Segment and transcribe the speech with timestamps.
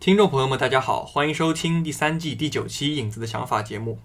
[0.00, 3.98] 听众朋友们，大家好，欢迎收听第三季第九期《影子的想法》节目。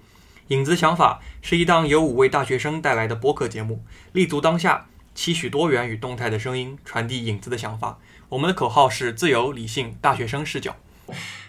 [0.53, 7.97] 《影子想法》是一档由五位大学生带来的播客节目，立足当下，期许多元与动态的声音，传递影子的想法。
[8.29, 10.75] 我们的口号是自由、理性、大学生视角。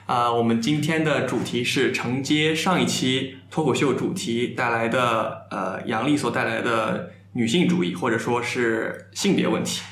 [0.06, 9.82] 啊、我们今天的主题是承接上一期脱口秀主题带来的，呃，杨笠所带来的女性主义，或者说是性别问题。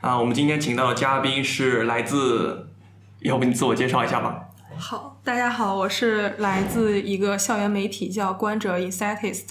[0.00, 2.68] 啊、我们今天请到的嘉宾是来自，
[3.18, 4.48] 要不你自我介绍一下吧？
[4.76, 9.46] 好，大家好，我是来自一个校园媒体叫《观者 Insightist》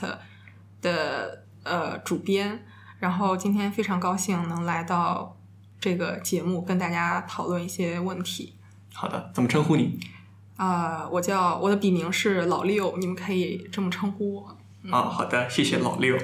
[0.81, 2.63] 的呃主编，
[2.99, 5.37] 然后今天非常高兴能来到
[5.81, 8.55] 这个节目，跟大家讨论一些问题。
[8.93, 9.99] 好的，怎么称呼你？
[10.55, 14.57] 啊、我叫我的笔名是老六，你们可以这么称呼我。
[14.91, 16.17] 啊，好的，谢谢老六。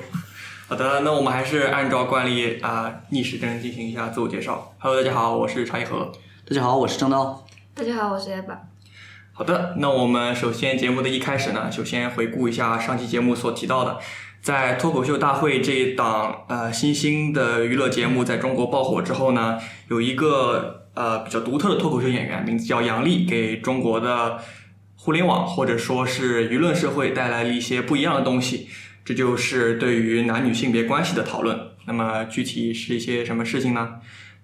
[0.68, 4.74] 好的，那我们还是按照惯例啊、逆时针进行一下自我介绍。
[4.77, 6.12] Hello，大家好，我是常一和。
[6.48, 7.44] 大家好，我是张刀。
[7.74, 8.58] 大家好，我是 Eva。
[9.34, 13.98] 好的，那我们首先节目的一开始呢，首先回顾一下上期节目所提到的，
[14.41, 24.38] 在脱口秀大会这一档呃新兴的娱乐节目在中国爆火之后呢，有一个呃比较独特的脱口秀演员，名字叫杨笠，给中国的
[24.98, 28.68] 互联网或者说是舆论社会带来了一些不一样的东西。
[29.05, 31.58] 这就是对于男女性别关系的讨论。
[31.86, 33.96] 那么具体是一些什么事情呢？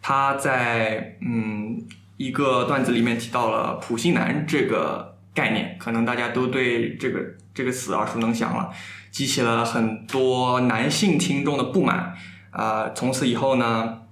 [0.02, 7.20] 他在嗯一个段子里面提到了“普信男”这个概念，可能大家都对这个
[7.54, 8.70] 这个词耳熟能详了，
[9.12, 12.16] 激起了很多男性听众的不满。
[12.52, 14.04] 啊、从此以后呢，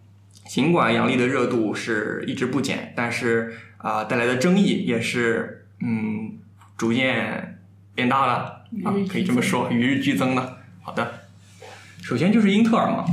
[0.54, 6.38] 尽管杨笠的热度是一直不减，但是啊、带来的争议也是嗯
[6.78, 7.60] 逐渐
[7.96, 10.60] 变大了啊，可以这么说，与日俱增的。
[10.84, 11.22] 好的，
[12.04, 13.04] 首先就是英特尔嘛，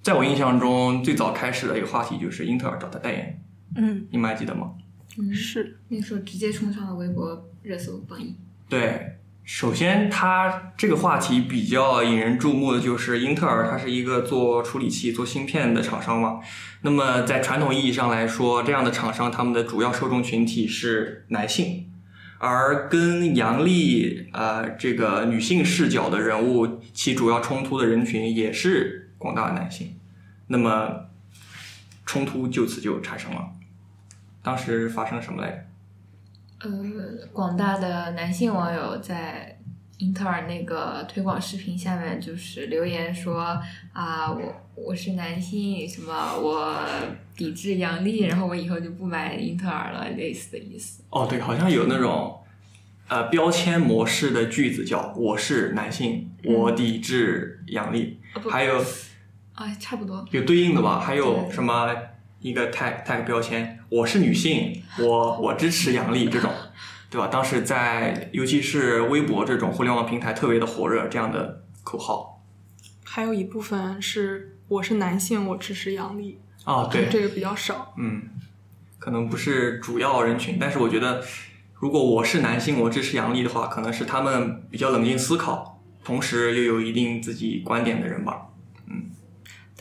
[0.00, 3.42] 在我印象中，最早开始的一个话题就是英特尔找他代言，
[3.76, 4.72] 嗯，你们还记得吗？
[5.18, 8.34] 嗯，是那个时候直接冲上了微博热搜榜一。
[8.70, 16.40] 对，首先它这个话题比较引人注目的就是英特尔，它是一个做处理器、做芯片的厂商嘛。
[16.82, 21.90] 那么在传统意义上来说，这样的厂商他们的主要受众群体是男性，
[22.38, 29.96] 而跟杨笠呃这个女性视角的人物，其主要冲突的人群也是广大男性。
[30.46, 31.06] 那么
[32.06, 33.50] 冲突就此就产生了。
[34.42, 35.64] 当时发生了什么来着？
[36.60, 36.68] 呃，
[37.32, 39.58] 广大的男性网友在
[39.98, 43.60] 英特尔那个推广视频下面就是留言说
[43.92, 46.84] 啊，我我是男性，什么我
[47.34, 51.02] 抵制阳历，然后我以后就不买英特尔了，类似的意思。
[51.10, 52.38] 哦，对，好像有那种
[53.08, 58.84] 呃标签模式的句子叫“我是男性，我抵制杨笠”，哦不还有
[59.54, 60.26] 哎，差不多。
[60.30, 61.00] 有对应的吧？
[61.00, 61.94] 还有什么
[62.40, 66.50] 一个 tag tag 标签，我是女性，我我支持杨笠这种，
[67.10, 67.26] 对吧？
[67.26, 72.40] 当时在尤其是微博这种互联网平台特别的火热，这样的口号
[73.04, 77.92] 还有一部分是我是男性，我支持杨笠，啊，对，这个比较少。
[77.98, 78.22] 嗯，
[79.00, 81.20] 可能不是主要人群，但是我觉得，
[81.74, 88.46] 如果我是男性，我支持杨笠的话，可能是他们比较冷静思考，同时又有一定自己观点的人吧。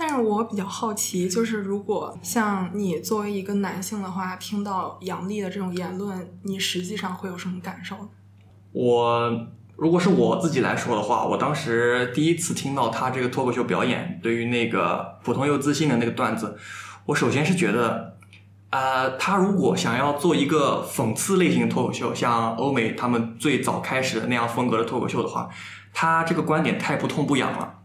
[0.02, 7.98] 但是我比较好奇，就是如果像你作为一个男性的话，听到杨笠的这种言论，你实际上会有什么感受？
[8.72, 16.58] 我如果是我自己来说的话，我当时第一次听到他这个脱口秀表演，对于那个普通又自信的那个段子，
[17.08, 18.16] 我首先是觉得，
[18.70, 25.50] 呃，他如果想要做一个讽刺类型的脱口秀，像欧美他们最早开始的那样风格的脱口秀的话，
[25.94, 27.80] 他这个观点太不痛不痒了，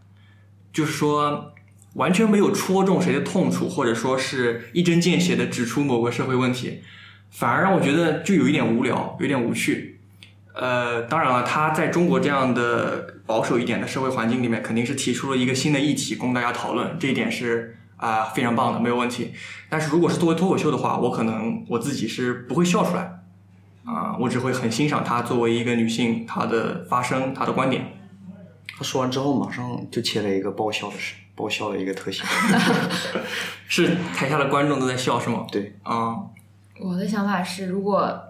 [0.72, 1.50] 就是说。
[1.94, 6.82] 完全没有戳中谁的痛处，或者说是一针见血的指出某个社会问题，
[7.30, 10.00] 反而让我觉得就有一点无聊，有点无趣。
[10.54, 19.32] 呃，当然了，他在中国这样的保守一点的社会环境里面，肯定是提出了一个新的议题供大家讨论，这一点是啊、非常棒的，没有问题。
[19.68, 23.20] 但是如果是作为脱口秀的话，我可能我自己是不会笑出来，
[23.84, 27.86] 啊、我只会很欣赏她作为一个女性她的发声，她的观点。
[28.76, 32.22] 他说完之后，马上就切了一个爆笑的事，爆笑的一个特写。
[33.68, 35.46] 是台下的观众都在笑是吗？
[35.50, 36.16] 对，啊、
[36.80, 38.22] 我的想法是，如果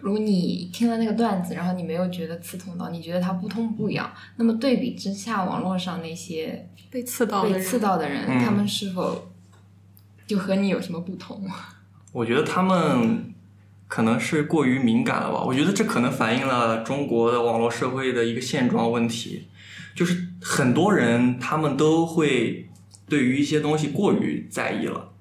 [0.00, 9.32] 如果你听了那个段子，然后你没有觉得刺痛到，你觉得它不痛不痒，那么对比之下，网络上那些被刺到的被人，刺到的人，嗯他们是否
[10.26, 11.42] 就和你有什么不同？
[12.12, 13.34] 我觉得他们
[13.88, 15.42] 可能是过于敏感了吧？
[15.42, 19.48] 我觉得这可能反映了中国的网络社会的一个现状问题，
[19.96, 22.68] 就是很多人他们都会
[23.08, 25.12] 对于一些东西过于在意了，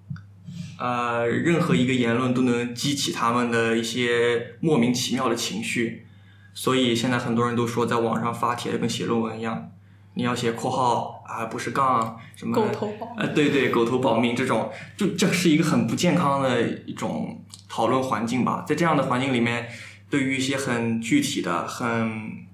[0.77, 6.05] 呃，任何一个言论都能激起他们的一些莫名其妙的情绪，
[6.53, 9.71] 所以现在很多人都说在网上发帖跟写论文一样，
[10.15, 18.65] 你要写括号啊，不是杠什么狗头保呃，对对，狗头保命这种，就这是一个很不健康的一种讨论环境吧。
[18.67, 19.69] 在这样的环境里面，
[20.09, 22.45] 对于一些很具体的、很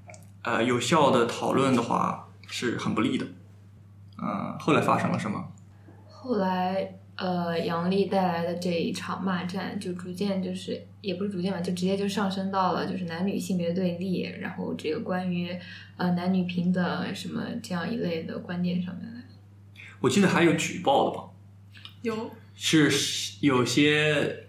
[0.44, 3.26] 呃有效的讨论的话，是很不利的。
[4.22, 5.52] 嗯、后来发生了什么？
[6.10, 15.58] 后来，呃，杨笠带来的这一场骂战，就逐渐就是也不是逐渐吧，就直接就上升到了就是男女性别对立，然后这个关于
[15.96, 19.22] 呃男女平等什么这样一类的观点上面来。
[20.02, 21.24] 我记得还有举报的吧？
[22.02, 24.44] 有是有些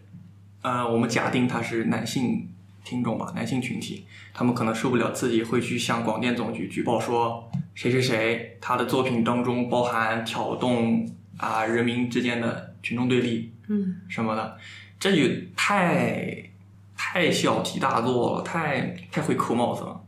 [0.63, 2.49] 呃，我们假定他是男性
[2.85, 7.50] 听众吧，男性群体，他们可能受不了自己会去向广电总局举报说
[7.81, 14.59] 谁谁谁他的作品当中包含挑动啊、人民之间的群众对立嗯，什么的，
[14.99, 15.23] 这就
[15.57, 16.51] 太
[16.95, 19.99] 太小题大做了，太太会扣帽子了，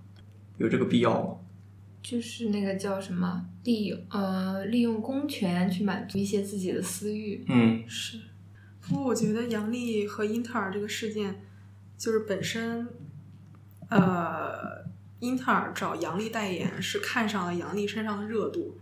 [0.59, 1.37] 有这个必要吗？
[2.03, 8.21] 就是那个叫什么利呃利用公权去满足一些自己的私欲，嗯是。
[8.83, 11.43] 不过我觉得杨笠和英特尔这个事件，
[11.97, 12.87] 就是本身，
[13.89, 14.81] 呃，
[15.23, 18.77] 英特尔找杨笠代言是看上了杨笠身上的热度，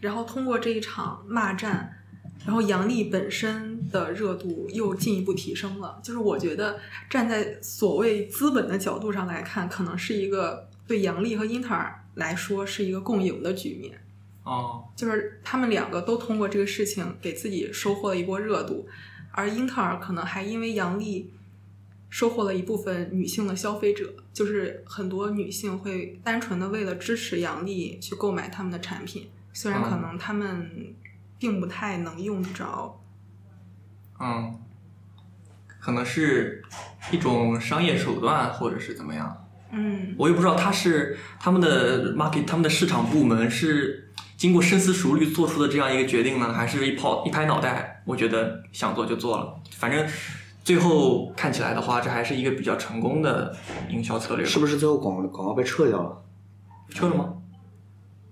[0.00, 1.96] 然后通过这一场骂战，
[2.44, 6.00] 然后杨笠本身的热度又进一步提升了。
[6.02, 13.96] 就是我觉得站在所谓资本的角度上来看，可能是一个对杨笠和英特尔来说是一个共赢的局面。
[14.42, 18.88] 哦就是他们两个都通过这个事情给自己收获了一波热度，
[19.30, 21.32] 而英特尔可能还因为杨笠
[22.16, 30.94] 收获了一部分女性的消费者，就是很多女性会单纯的为了支持杨笠去购买他们的产品，虽然可能他们
[31.38, 32.98] 并不太能用得着。
[34.18, 34.58] 嗯，
[35.78, 36.64] 可能是
[37.12, 39.46] 一种商业手段，或者是怎么样。
[39.72, 48.02] 嗯，我也不知道他是他们的 market，他们的市场部门是经过深思熟虑做出的这样一个决定呢，还是一抛一拍脑袋？
[48.06, 50.08] 我觉得想做就做了，反正
[50.66, 53.54] 最后看起来的话，这还是一个比较成功的
[53.88, 54.44] 营销策略。
[54.44, 56.22] 是不是最后广广告被撤掉了？
[56.88, 57.34] 撤了吗？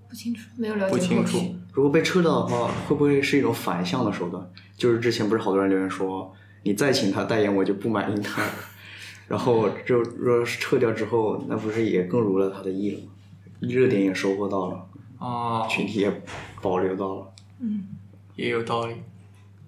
[0.08, 1.38] 不清楚，没有了不清楚。
[1.72, 4.44] 如果被撤掉的话，会不会是一种反向的手段？
[4.76, 6.34] 就是之前不是好多人留言说，
[6.64, 8.48] 你再请他代言，我就不买英特尔。
[9.28, 13.12] 然后就若是撤掉之后，那不是也更如了他的意了吗？
[13.60, 14.86] 热点也收获到了，
[15.20, 16.22] 哦，群体也
[16.60, 17.84] 保留到了，嗯
[18.34, 18.96] 也有道理。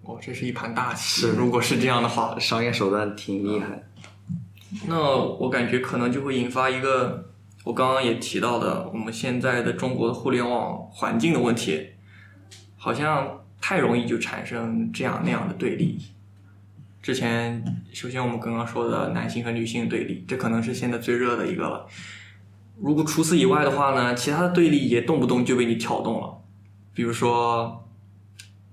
[0.07, 1.21] 哦，这是一盘大棋。
[1.21, 3.83] 是如果是这样的话，商业手段挺厉害。
[4.87, 7.31] 那我感觉可能就会引发一个
[7.65, 11.89] 我刚刚也提到的，我们现在的中国的互联网环境的问题，
[12.77, 16.01] 好像太容易就产生这样那样的对立。
[17.03, 21.87] 之前，首先我们刚刚说的男性和女性对立，这可能是现在最热的一个了。
[22.79, 26.37] 如果除此以外的话呢，其他的对立也动不动就被你挑动了，
[26.93, 27.89] 比如说，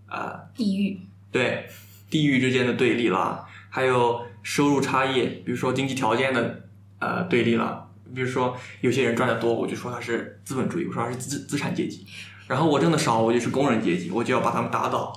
[0.09, 0.99] 呃，地域，
[1.33, 1.67] 对
[2.09, 6.69] 地域之间的对立啦，还有收入差异，比如说经济条件的
[6.99, 12.05] 呃对立啦，比如说有些人赚的多，我就说他是资本主义，我说他是资资产阶级，
[12.47, 15.11] 然后我挣的少，我就是工人阶级，我就要把他们打倒，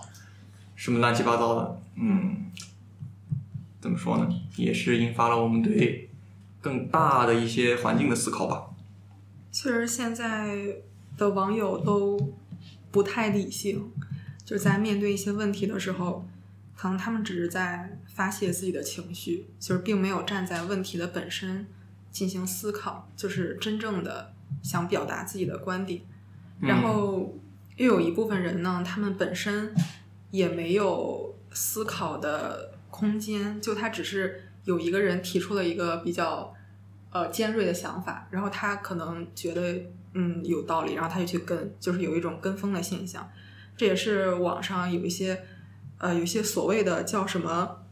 [0.74, 2.46] 什么乱七八糟的，嗯，
[3.80, 4.28] 怎么说呢？
[4.56, 6.08] 也是引发了我们对
[6.62, 8.70] 更大的一些环境的思考吧。
[9.52, 10.56] 确实现在
[11.16, 12.32] 的网友都
[12.90, 13.90] 不太理性，
[14.46, 16.24] 就是在面对一些问题的时候，
[16.76, 21.66] 可能他们只是在发泄自己的情绪，就是并没有站在问题的本身
[22.12, 26.02] 进行思考，就是真正的想表达自己的观点。
[26.60, 27.36] 然后
[27.76, 29.74] 又有一部分人呢，他们本身
[30.30, 36.54] 也没有思考的空间，就他只是有一个人提出了一个比较
[37.10, 43.28] 呃尖锐的想法，然后他可能觉得嗯有道理，然后他就去跟，就是有一种跟风的现象。
[43.76, 45.44] 这也是网上有一些
[45.98, 47.82] 呃有一些所谓的叫什么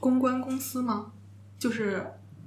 [0.00, 1.12] 公关公司吗？
[1.58, 2.04] 就是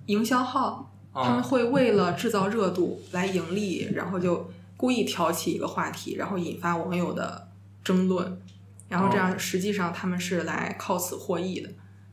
[0.07, 7.47] 营销号，他们啊，会为了制造热度来盈利，然后就故意挑起一个话题，然后引发网友的
[7.83, 8.41] 争论，
[8.89, 11.69] 然后这样实际上他们是来靠此获益的，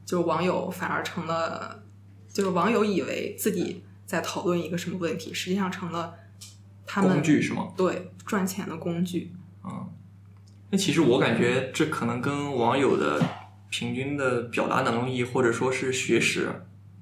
[0.07, 1.83] 就是网友反而成了，
[2.33, 6.15] 就是网友以为自己在讨论一个什么问题，实际上成了
[6.87, 7.73] 他们工具是吗？
[7.77, 9.35] 对赚钱的工具。
[9.65, 9.89] 嗯，
[10.75, 13.23] 那其实我感觉这可能跟网友的
[13.69, 16.49] 平均的表达能力或者说是学识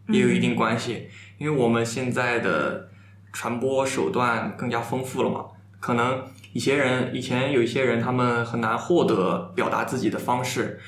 [0.08, 1.08] 也有一定关系，
[1.38, 2.88] 因为我们现在的
[3.32, 5.46] 传播手段更加丰富了嘛，
[5.78, 6.20] 可能
[6.52, 10.80] 一些人以前有一些人他们很难获得表达自己的方式，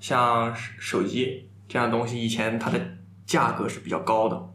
[0.00, 2.80] 像手机这样东西，以前它的
[3.24, 4.53] 价格是比较高的。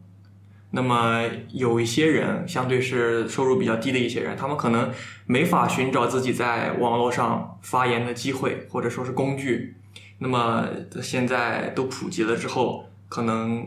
[0.72, 4.90] 那么有一些人，相对是收入比较低的一些人，他们可能
[5.26, 9.74] 没法寻找自己在网络上发言的机会，或者说是工具。
[10.18, 10.68] 那么
[11.02, 13.66] 现在都普及了之后，可能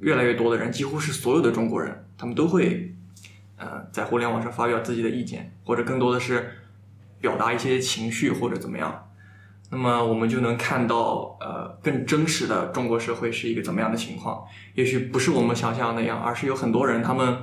[0.00, 2.92] 越来越多的人，几乎是所有的中国人，他们都会，
[3.56, 6.50] 呃，在互联网上发表自己的意见，或者更多的是
[7.20, 9.08] 表达一些情绪或者怎么样。
[9.74, 14.44] 那么我们就能看到，呃，更真实的中国社会是一个怎么样的情况？
[14.74, 17.38] 也许不是我们想象的那样，而是有很多人他们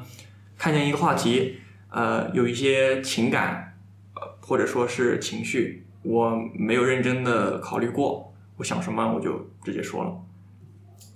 [0.56, 1.58] 看见一个话题，
[1.90, 3.76] 呃，有一些情感，
[4.14, 10.16] 呃，或者说是情绪，我没有认真的考虑过，我想什么我就直接说了。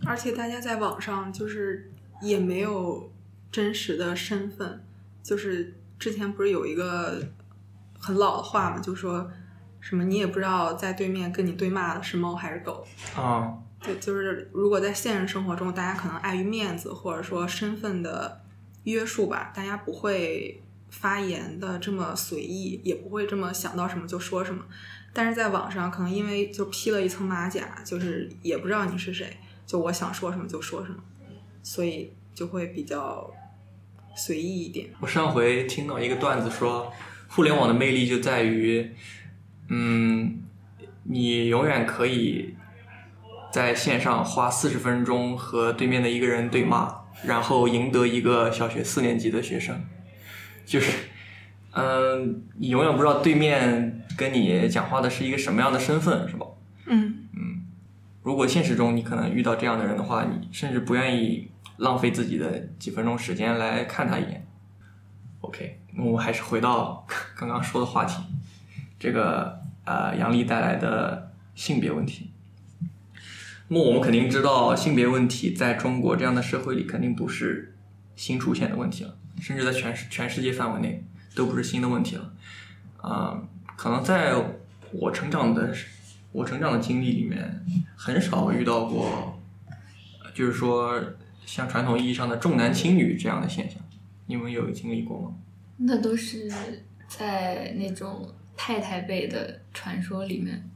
[0.07, 1.91] 而且大家在网上就是
[2.23, 3.11] 也没有
[3.51, 4.83] 真实的身份，
[5.21, 7.23] 就是之前不是有一个
[7.99, 9.29] 很老的话嘛，就说。
[9.83, 10.03] 什么？
[10.05, 12.87] 你也不知道在对面跟你对骂的是猫还是狗
[13.17, 13.53] 啊？
[13.81, 18.41] 对，就是如果在现实生活中，大家可能碍于面子或者说身份的
[18.85, 24.63] 约束吧，大家不会发言的这么随意，也不会这么想到什么就说什么。
[25.11, 29.35] 但是在网上，可能因为就披了一层马甲，就是也不知道你是谁，
[29.65, 31.03] 就我想说什么就说什么，
[31.61, 33.29] 所以就会比较
[34.15, 34.89] 随意一点。
[35.01, 36.89] 我上回听到一个段子说，
[37.27, 38.79] 互联网的魅力就在于。
[38.79, 38.89] 嗯，
[41.03, 42.55] 你永远可以
[43.51, 49.79] 在线上花四十分钟和对面的一个人对骂，然后赢得一个小学四年级的学生。
[50.65, 50.91] 就是，
[51.71, 56.45] 嗯，你永远不知道对面跟你讲话的是一个什么样的身份，是吧？
[56.85, 57.65] 嗯嗯。
[58.23, 64.47] 如果现实中你可能遇到这样的人的话，你甚至不愿意浪费自己的几分钟时间来看他一眼。
[65.41, 68.23] OK，那我们还是回到刚刚说的话题。
[68.97, 72.31] 这个呃，杨笠带来的性别问题。
[73.67, 77.75] 那么我们肯定知道，性别问题在中国这样的社会里肯定不是
[78.15, 81.03] 新出现的问题了，甚至在全世全世界范围内
[81.35, 82.33] 都不是新的问题了。
[82.97, 83.41] 啊，
[83.75, 84.35] 可能在
[84.91, 85.73] 我成长的
[86.31, 89.39] 我成长的经历里面，很少遇到过，
[90.33, 91.01] 就是说
[91.45, 93.79] 像传统意义上的重男轻女这样的现象。
[94.27, 95.35] 你们有经历过吗？
[95.77, 96.49] 那都是
[97.07, 98.33] 在那种。
[98.55, 100.69] 太太辈的传说里面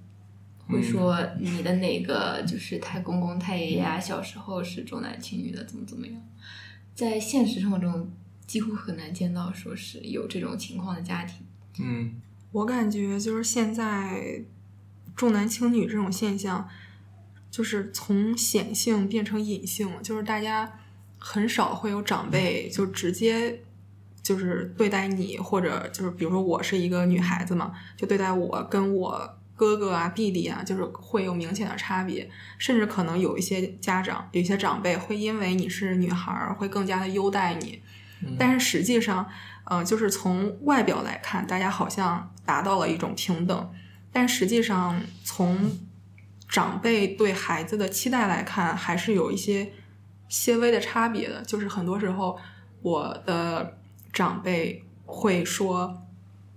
[0.68, 6.16] 会说你的哪个就是太公公太爷爷啊，小时候是重男轻女的，怎么怎么样？
[6.94, 8.12] 在现实生活中
[8.46, 11.46] 几乎很难见到说是有这种情况的家庭。
[11.80, 12.20] 嗯，
[12.52, 14.44] 我感觉就是现在
[15.16, 16.68] 重男轻女这种现象，
[17.52, 20.80] 就是从显性变成隐性，就是大家
[21.18, 23.62] 很少会有长辈就直接。
[24.28, 37.82] 就是对待你，或者就是比如说我是一个女孩子嘛，就对待我跟我哥哥啊、弟弟啊，就是会有明显的差别，甚至可能有一些家长、有一些长辈会因为你是女孩儿，会更加的优待你。
[38.38, 39.26] 但是实际上，
[39.64, 43.72] 呃，就是从外表来看，大家好像达到了一种平等，
[44.12, 45.72] 但实际上从
[46.50, 49.72] 长辈对孩子的期待来看，还是有一些
[50.28, 51.42] 些微的差别的。
[51.44, 52.38] 就是很多时候，
[52.82, 53.78] 我的。
[54.18, 56.02] 长辈会说：“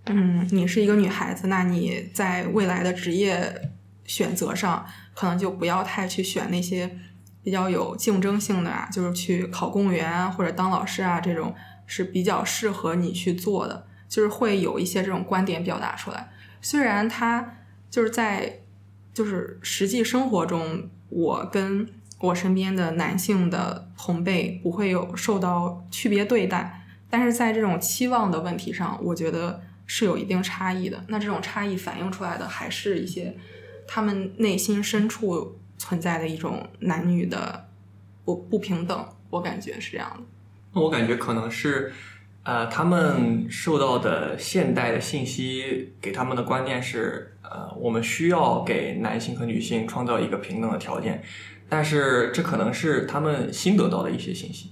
[0.09, 3.71] 嗯，你是一个女孩子，那你在未来的职业
[4.07, 6.91] 选择上，可能就不要太去选那些
[7.43, 11.55] 比较有竞争性的啊，就是去考公务员或者当老师啊，这种
[11.87, 13.87] 是比较适合你去做的。
[14.09, 16.31] 就是会有一些这种观点表达出来。
[16.63, 17.59] 虽然他
[17.91, 18.61] 就是在
[19.13, 21.87] 就是实际生活中，我跟
[22.21, 26.79] 我身边的男性的同辈不会有受到区别对待。”
[27.11, 31.05] 但是在这种期望的问题上，我觉得是有一定差异的。
[31.09, 33.37] 那这种差异反映出来的，还是一些
[33.87, 37.69] 他们内心深处存在的一种男女的
[38.25, 39.07] 不不平等。
[39.29, 40.81] 我感觉是这样的。
[40.81, 41.93] 我感觉可能是，
[42.45, 51.23] 呃，他们受到的现代的信息给他们的观念是，呃，我们需要给男性和女性创造一个平等的条件。
[51.69, 54.71] 但是这可能是他们新得到的一些信息。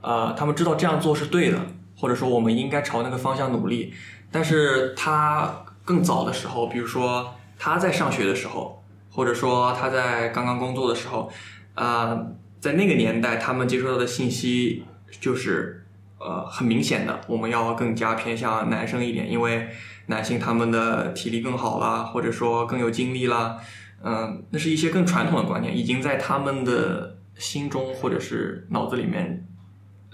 [0.00, 1.58] 呃，他们知道这样做是对的，
[1.96, 3.92] 或者说我们应该朝那个方向努力。
[4.30, 11.30] 但是他更早的时候，比如说他在上学的时候，或者说他在刚刚工作的时候，
[11.74, 14.84] 呃，在那个年代，他们接收到的信息
[15.20, 15.86] 就是
[16.18, 19.68] 呃很明显的，我们要更加偏向男生一点，因为
[20.06, 23.56] 男性他们的体力更好啦，或者说更有精力啦，
[24.02, 29.45] 嗯，那是一些更传统的观念，已经在他们的心中或者是脑子里面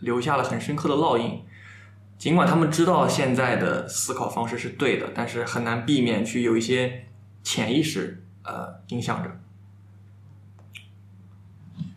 [0.03, 1.43] 留下了很深刻的烙印。
[2.19, 7.07] 尽管他们知道现在的思考方式是对的，但是很难避免去有一些
[7.43, 9.41] 潜意识呃影响着，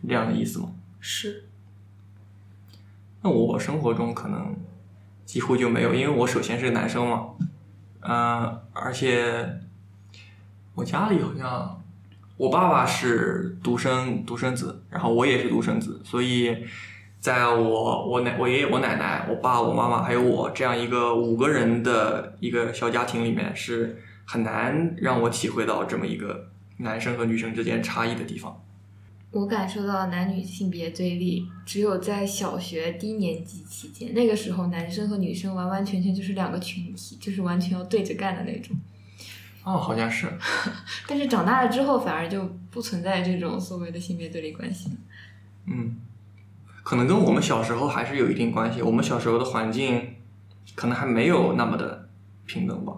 [0.08, 0.72] 这样的意思吗？
[0.98, 1.48] 是，
[3.22, 4.56] 那我生活中可能
[5.24, 7.28] 几乎就没有，因为我首先是个男生嘛，
[8.00, 9.60] 嗯、而且
[10.74, 11.84] 我家里好像
[12.36, 16.66] 我爸爸是独生独生子，然后我也是独生子，所以
[17.26, 28.62] 在我我奶我爷爷我奶奶我爸我妈妈还有我这样一个五个人的一个小家庭里面，是很难让我体会到这么一个男生和女生之间差异的地方。
[29.32, 38.76] 我感受到男女性别对立，只有在小学低年级期间，那个时候男生和女生完完全全就是两个群体，就是完全要对着干的那种。
[39.64, 40.32] 哦，好像是，
[41.08, 44.94] 但是长大了之后，反而就不存在这种所谓的性别对立关系了。
[45.66, 45.96] 嗯，
[46.86, 48.80] 可能跟我们小时候还是有一定关系。
[48.80, 50.14] 我们小时候的环境
[50.76, 52.08] 可能还没有那么的
[52.46, 52.92] 平等吧。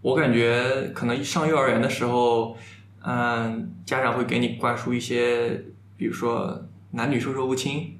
[0.00, 2.56] 我感觉可能上幼儿园的时候，
[3.02, 5.60] 嗯，家长会给你灌输一些，
[5.96, 7.98] 比如说男女授受不亲，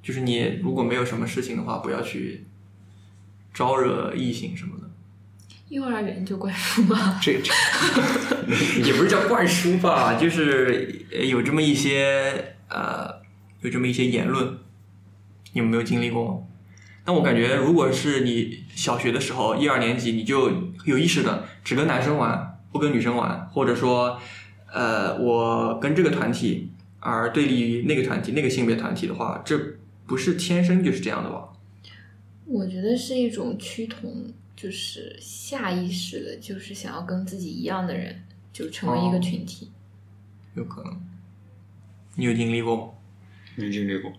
[0.00, 2.44] 就是你如果没有什么事情的话，不要去
[3.52, 4.88] 招惹异性什么的。
[5.70, 7.18] 幼儿园就灌输吗？
[7.20, 7.52] 这这
[8.80, 13.23] 也不是叫灌输吧，就是呃有这么一些呃，
[13.64, 14.58] 有这么一些言论，
[15.54, 16.42] 你有没有经历过吗？
[17.02, 20.50] 但我感觉，如果是你小学的时候一二年级，你就
[20.84, 24.20] 有意识的只跟男生玩，不跟女生玩，或者说，
[24.70, 29.58] 呃，我跟这个团体而对立于那个团体、那个性别团体的话，这
[30.06, 31.48] 不是天生就是这样的吧？
[32.44, 39.70] 我觉得是一种趋同，就是下意识的，就是想要跟自己一样的人，就成为一个群体。
[40.54, 41.00] 有可能，
[42.16, 42.88] 你有经历过吗？
[43.56, 44.12] 没经历过，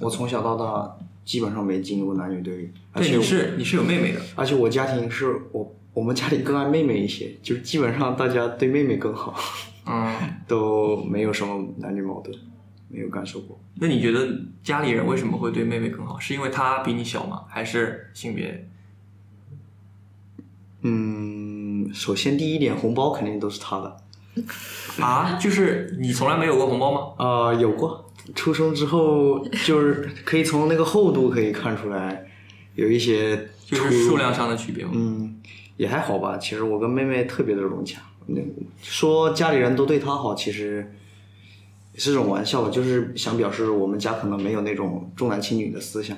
[0.00, 9.34] 我从小到大基本上没经历过男女对立，而对，且你是你是有妹妹的，而且我家庭是我我们家里更爱妹妹一些，就是基本上大家对妹妹更好，
[9.86, 10.14] 嗯，
[10.46, 12.36] 都没有什么男女矛盾，
[12.88, 13.58] 没有感受过。
[13.74, 14.28] 那你觉得
[14.62, 16.18] 家里人为什么会对妹妹更好？
[16.18, 17.44] 是因为她比你小吗？
[17.48, 18.68] 还是性别？
[20.82, 23.96] 嗯，首先第一点，红包肯定都是他的。
[25.00, 27.14] 啊，就是你从来没有过红包吗？
[27.18, 32.26] 呃，有过，出生之后就是可以从那个厚度可以看出来，
[32.74, 34.90] 有一些就是数量上的区别吗？
[34.94, 35.40] 嗯，
[35.76, 36.36] 也还好吧。
[36.36, 38.00] 其实我跟妹妹特别的融洽。
[38.26, 38.40] 那
[38.82, 40.92] 说家里人都对她好，其实
[41.92, 46.16] 也是种玩笑吧，就是想表示我们家可能没有那种重男轻女的思想，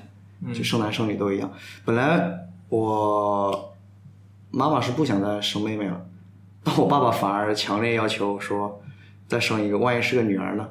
[0.55, 1.53] 就生男生女都一样。
[1.85, 3.75] 本来我
[4.51, 6.07] 妈妈是不想再生妹妹了，
[6.65, 8.83] 但我爸爸反而强烈要求说
[9.27, 10.67] 再生一个，万一是个女儿呢？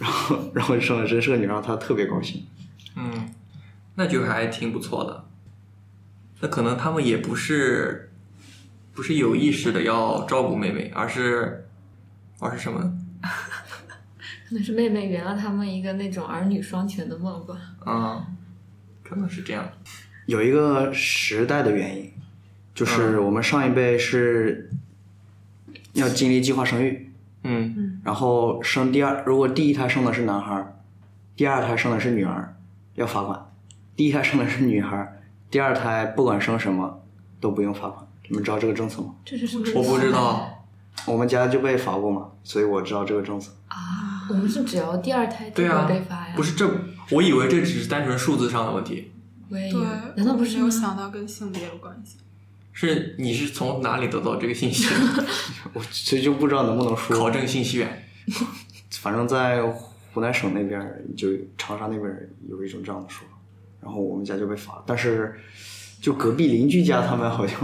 [0.00, 2.46] 然后然后生了真是个女儿，他特别高兴。
[2.96, 3.32] 嗯，
[3.94, 5.24] 那就还挺不错的。
[6.40, 8.10] 那可能他们也不是
[8.92, 11.68] 不是有意识的要照顾妹妹，而是
[12.38, 12.98] 而是什么呢？
[14.48, 17.56] 可能是妹妹圆了他们一个那种儿女双全的梦吧。
[17.86, 18.24] 嗯、
[19.02, 19.68] 可能是这样。
[20.26, 22.12] 有一个时代的原因，
[22.74, 24.70] 就是我们上一辈是
[25.94, 27.07] 要经历计划生育，
[27.44, 30.76] 嗯然后生第二，如果第一胎生的是男孩儿，
[31.36, 32.56] 第二胎生的是女儿，
[32.94, 33.38] 要罚款；
[33.96, 35.20] 第一胎生的是女孩儿，
[35.50, 37.02] 第二胎不管生什么
[37.40, 38.06] 都不用罚款。
[38.28, 39.14] 你们知道这个政策吗？
[39.24, 39.64] 这是什么？
[39.74, 40.66] 我不知道。
[41.06, 43.52] 我们家就被罚过嘛，所以我知道这个政策。
[43.68, 44.26] 啊。
[44.28, 46.34] 我们是只要第二胎就对啊会被罚呀。
[46.36, 46.68] 不是这，
[47.12, 49.12] 我以为这只是单纯数字上的问题。
[49.48, 52.18] 对我也以为，难道不是有想到跟性别有关系？
[52.86, 55.24] 是你是从哪里得到这个信息的？
[55.74, 57.18] 我这就不知道能不能说。
[57.18, 58.04] 考证信息源。
[59.00, 59.60] 反正在
[60.12, 60.80] 湖南省那边，
[61.16, 63.34] 就长沙那边有一种这样的说法，
[63.80, 64.84] 然后我们家就被罚了。
[64.86, 65.34] 但是
[66.00, 67.58] 就隔壁邻居家他们好像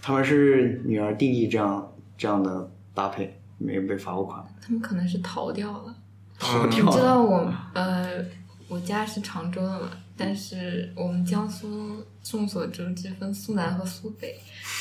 [0.00, 4.42] 他们是女儿弟弟这样这样的搭配，没有被罚过款。
[4.62, 5.84] 他们可能是逃掉了。
[5.88, 5.94] 嗯
[6.38, 6.98] 逃掉你知。
[7.02, 8.24] 道我呃，
[8.68, 14.34] 我家是常州的嘛，但是我们江苏众所周知分苏南和苏北，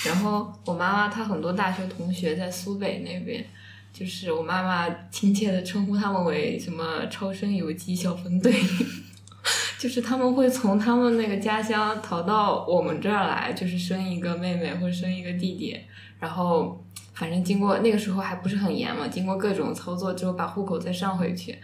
[0.05, 3.45] 然后我妈妈她很多大学同学在苏北那边，
[3.93, 8.53] 就是我妈妈亲切的称呼他们为什么超生游击小分队。
[9.79, 15.79] 就是他们会从他们那个家乡逃到我们这儿来，就是生一个妹妹或者生一个弟弟，
[16.19, 16.83] 然后
[17.13, 21.55] 反正经过那个时候还不是很严嘛，经过各种操作之后把户口再上回去，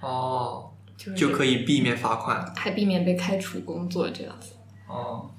[0.00, 2.54] 哦，就是就可以避免罚款。
[2.54, 4.52] 还避免被开除工作这样子。
[4.92, 5.30] 哦，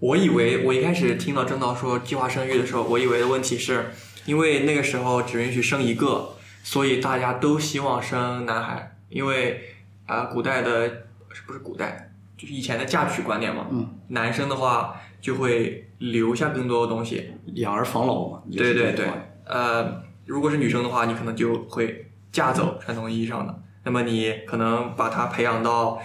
[0.00, 3.92] 我以为我一开始听到正道说计划生育的时候，我以为的问题是
[4.24, 6.34] 因为那个时候只允许生一个，
[6.64, 11.04] 所以大家都希望生男孩，因为啊、古代的
[11.46, 18.42] 不是古代，就是以前的嫁娶观念嘛，嗯，男生的话就会留下更多的东西，养儿防老嘛。
[18.50, 19.06] 对对对
[19.44, 23.62] 呃，如果是女生的话，你可能就会嫁走，传统意义上的。
[23.84, 26.00] 那么你可能把她培养到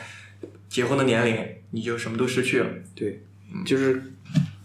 [0.70, 1.36] 结婚的年龄，
[1.72, 2.70] 你就什么都失去了。
[2.96, 3.24] 对，
[3.66, 4.14] 就是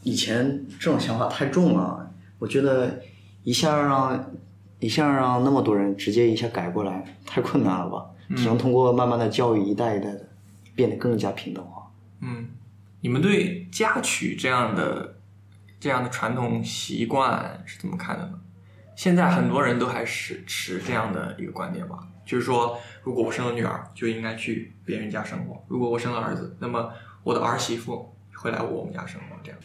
[0.03, 3.01] 以前这种想法太重了，我觉得
[3.43, 4.33] 一下让
[4.79, 8.05] 一下让那么多人直接一下改过来，太困难了吧？
[8.37, 10.29] 只能通过慢慢的教育，一代一代的
[10.75, 11.91] 变得更加平等化。
[12.21, 12.49] 嗯，
[13.01, 15.17] 你们对嫁娶这样的
[15.79, 18.41] 这样的传统习惯是怎么看的呢？
[18.97, 29.59] 现在很多人都还是持这样的一个观点吧，就是说，如果我生了女儿，就应该去别人家生活；如果我生了儿子，那么我的儿媳妇会来我们家生活，这样。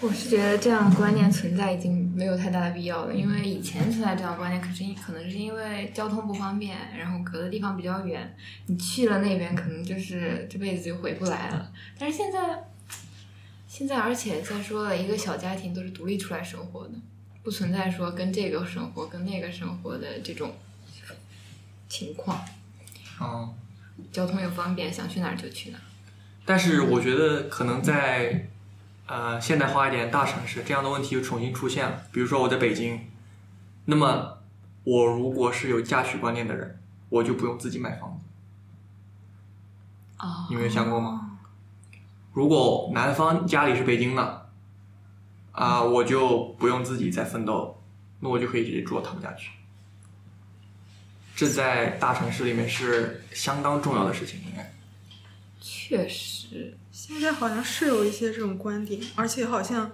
[0.00, 11.72] 我是觉得这样的观念存在已经没有太大的必要了，因为以前存在这样观念，可是可能是因为交通不方便，然后隔的地方比较远，你去了那边可能就是这辈子就回不来了。
[11.98, 12.64] 但是现在，
[13.66, 16.94] 现在而且再说了，一个小家庭都是独立出来生活的，
[17.42, 20.52] 不存在说跟这个生活跟那个生活的这种
[21.94, 22.44] 情况，
[23.20, 23.54] 嗯，
[24.10, 25.82] 交通又方便，想去哪儿就去哪儿。
[26.44, 28.48] 但是我觉得可能在
[29.06, 32.02] 呃现代化一点大城市，这样的问题又重新出现了。
[32.10, 32.98] 比如说我在北京，
[33.84, 34.38] 那么
[34.82, 36.80] 我如果是有嫁娶观念的人，
[37.10, 38.24] 我就不用自己买房子。
[40.18, 41.38] 哦你没有想过吗？
[42.32, 44.48] 如果男方家里是北京的，
[45.52, 47.80] 啊、我就不用自己再奋斗，
[48.18, 49.52] 那我就可以直接住到他们家去。
[51.36, 54.72] 这在大城市里面是相当重要的事情，应该。
[55.60, 59.90] 确实，现在好像是有一些这种观点，而且好像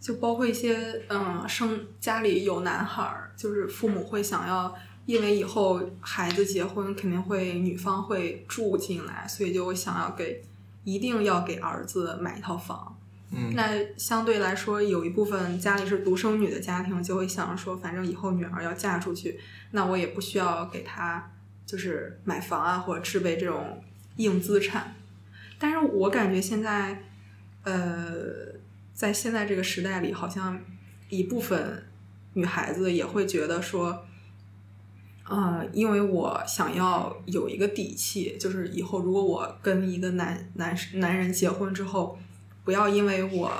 [0.00, 4.74] 就包括一些嗯，生家里有男孩儿，就是父母会想要，
[5.06, 10.42] 因为以后孩子结婚肯定会女方会住进来，所以就想要给
[10.84, 12.89] 一定要给儿子买一套房。
[13.52, 19.38] 那相对来说，有一部分家里是独生女的家庭，就会想说，反正以后女儿要嫁出去，
[19.70, 21.30] 那我也不需要给她
[21.64, 23.82] 就是买房啊，或者置备这种
[24.16, 24.96] 硬资产。
[25.60, 27.04] 但是我感觉现在，
[27.62, 28.24] 呃，
[28.92, 30.60] 在现在这个时代里，好像
[31.08, 31.84] 一部分
[32.32, 34.06] 女孩子也会觉得说，
[35.28, 42.18] 呃，因为我想要有一个底气，就是以后如果我跟一个男男男人结婚之后，
[42.64, 43.52] 不要因为我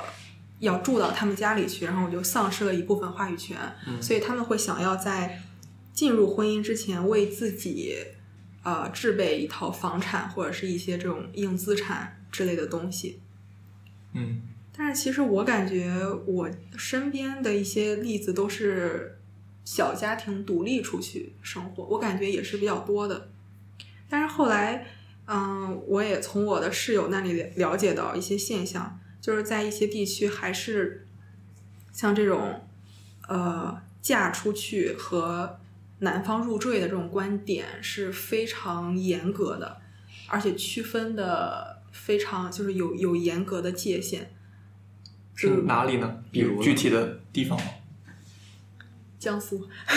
[0.59, 5.41] 要住到他们家里去，然后我就丧失了一部分话语权，嗯所以他们会想要在
[5.93, 7.97] 进入婚姻之前为自己
[8.63, 13.19] 呃置备一套房产或者是一些这种硬资产之类的东西。
[14.13, 14.41] 嗯
[14.75, 15.93] 但是其实我感觉
[16.25, 19.19] 我身边的一些例子都是
[19.65, 23.29] 小家庭独立出去生活，我感觉也是比较多的。
[24.09, 24.87] 但是后来，
[25.27, 31.07] 嗯，我也从我的室友那里了解到一些现象，就是在一些地区还是
[31.91, 32.67] 像这种
[33.27, 35.59] 呃嫁出去和
[35.99, 39.77] 男方入赘的这种观点是非常严格的，
[40.27, 44.33] 而且区分的非常就是有有严格的界限。
[45.35, 46.23] 是哪里呢？
[46.31, 47.65] 比如具体的地方吗？
[49.17, 49.67] 江苏，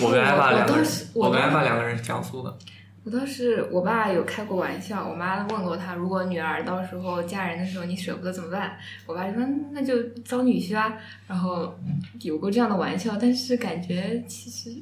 [0.00, 2.58] 我跟艾爸两个人我跟倒艾爸两个人是江苏的。
[3.04, 8.78] 我当时我爸有开过玩笑，我妈问过他，如果女儿到时候嫁人的时候你舍不得怎么办？
[9.06, 10.96] 我爸说嗯那就招女婿啊，
[11.28, 11.78] 然后
[12.22, 14.74] 有过这样的玩笑，但是感觉其实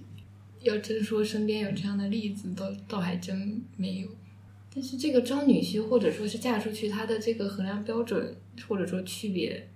[0.60, 4.08] 要真说身边有这样的例子，倒倒还真没有。
[4.72, 8.36] 但是这个招女婿或者说是嫁出去，他的这个衡量标准
[8.68, 9.68] 或者说区别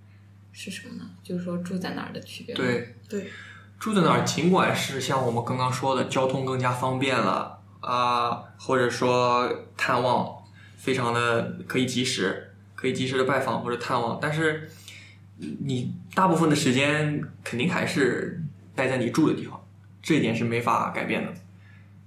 [0.52, 1.10] 是什么呢？
[1.22, 2.60] 就是说住在哪儿的区别吗。
[2.64, 3.30] 对，对，
[3.78, 10.42] 住在哪儿，尽管是像我们刚刚说的，交通更加方便了啊、或者说探望
[10.76, 14.68] 非常的可以及时，可以及时的拜访或者探望，但是
[15.38, 18.42] 你大部分的时间肯定还是
[18.74, 19.62] 待在你住的地方，
[20.02, 21.32] 这一点是没法改变的。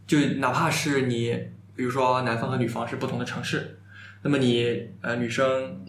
[0.06, 1.32] 就哪怕是你，
[1.76, 3.80] 比如说男方和女方是不同的城市，
[4.24, 5.86] 那么你呃女生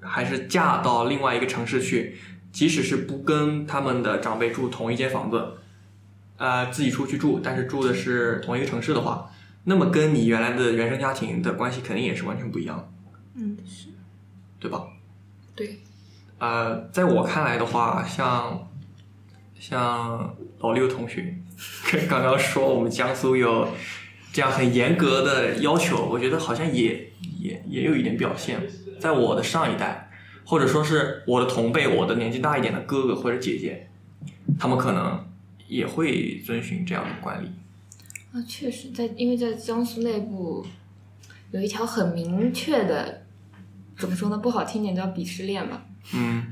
[0.00, 2.16] 还是嫁到另外一个城市去，
[2.52, 5.54] 即使是不跟他们的长辈住同一间房子，
[6.36, 9.30] 呃，自己出去住，但是住的是同一个城市的话，
[9.64, 12.92] 那么跟你原来的原生家庭的关系肯定也是完全不一样。
[13.34, 13.88] 嗯，是，
[14.58, 14.84] 对吧？
[15.54, 15.78] 对，
[16.38, 18.68] 呃，在我看来的话，像
[19.58, 21.36] 像老六同学
[22.08, 23.68] 刚刚说我们江苏有
[24.32, 28.60] 这样很严格的要求，我觉得好像也也也有一点表现，
[28.98, 30.09] 在我的上一代，
[30.44, 33.88] 或者说是我的同辈，我的年纪大一点的哥哥或者姐姐，
[34.58, 35.24] 他们可能
[35.68, 37.48] 也会遵循这样的惯例。
[38.32, 40.64] 啊，确实在，因为在江苏内部
[41.50, 43.22] 有一条很明确的，
[43.98, 44.38] 怎么说呢？
[44.38, 45.84] 不好听点叫鄙视链吧。
[46.14, 46.44] 嗯，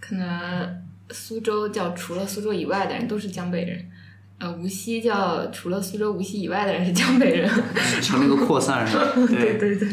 [0.00, 3.90] 可能苏州叫除了苏州以外的人都是江北人，
[4.38, 7.48] 呃，无锡叫除了苏州无锡以外的人是江北人。
[8.00, 9.12] 朝那个扩散是吧？
[9.28, 9.88] 对，对对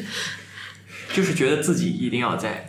[1.14, 2.69] 就是觉得自己一定要在，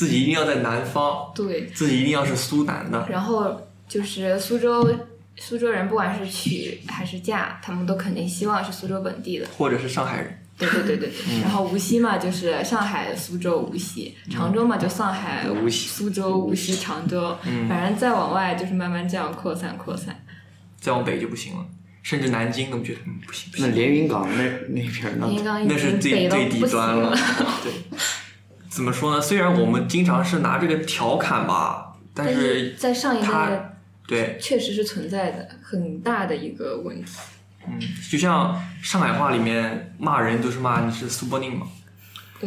[0.00, 3.06] 自己一定要在南方，对，自己一定要是苏南的。
[3.10, 4.90] 然后就是苏州
[5.36, 9.46] 苏州人，不管是娶还是嫁，他们都肯定希望是苏州本地的。
[9.58, 11.40] 或者是上海人，对对对对对。
[11.42, 17.36] 然后无锡嘛，就是上海、苏州、无锡；常州嘛，就上海、无锡苏州、无锡、常州。
[17.44, 20.24] 嗯反正再往外就是慢慢这样扩散扩散。
[20.80, 21.66] 再往北就不行了，
[22.02, 27.18] 甚至南京都觉得嗯不行不那，连云港那那边儿连云那港那是最最底北到不行端了了。。
[27.62, 27.98] 对，
[28.70, 29.20] 怎么说呢？
[29.20, 37.18] 虽然我们经常是拿这个调侃吧，但但是是在上一他代对，确实是存在的很大的一个问题。
[37.66, 37.78] 嗯，
[38.10, 41.66] 就像上海话里面骂人都是骂你是苏泊宁嘛，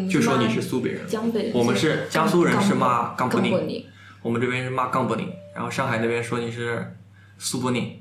[0.10, 1.06] 就说你是苏北人。
[1.08, 3.86] 江北人，我们是江苏人是骂冈冈布宁，宁，
[4.22, 6.96] 我们这边是骂冈布宁，然后上海那边说你是
[7.38, 8.00] 苏泊宁。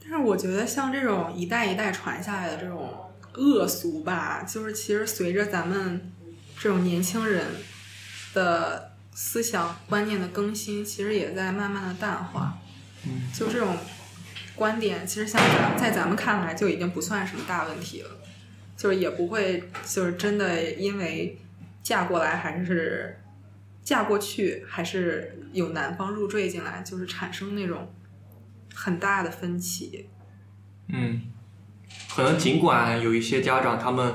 [0.00, 3.03] 但是我觉得像这种一代一代传下来的这种
[3.34, 6.12] 恶俗吧，就是其实随着咱们
[6.58, 7.46] 这种年轻人
[8.32, 12.58] 的思想观念的更新，其实也在慢慢的淡化。
[13.06, 13.76] 嗯，就这种
[14.54, 18.10] 观点，其实像咱在咱们看来就已经不算什么大问题了，
[18.76, 21.38] 就是也不会就是真的因为
[21.82, 23.20] 嫁过来还是
[23.82, 27.92] 嫁过去，还是有男方入赘进来，就是产生那种
[28.74, 30.08] 很大的分歧。
[30.88, 31.20] 嗯，
[32.14, 34.14] 可能尽管有一些家长他们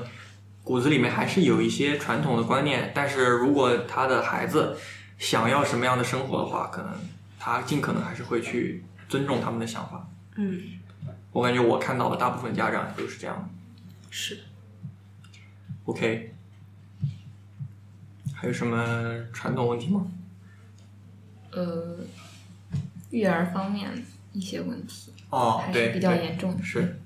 [0.63, 4.77] 骨子里面还是有一些传统的观念，但是如果他的孩子
[5.17, 6.91] 想要什么样的生活的话，可能
[7.39, 10.07] 他尽可能还是会去尊重他们的想法。
[10.35, 10.61] 嗯，
[11.31, 13.49] 我感觉我看到的大部分家长都是这样。
[14.09, 14.39] 是。
[15.85, 16.33] OK，
[18.33, 20.05] 还有什么传统问题吗？
[21.51, 21.97] 呃，
[23.09, 23.89] 育儿方面
[24.31, 26.61] 一些问题哦，对，还是比较严重的。
[26.63, 26.99] 是，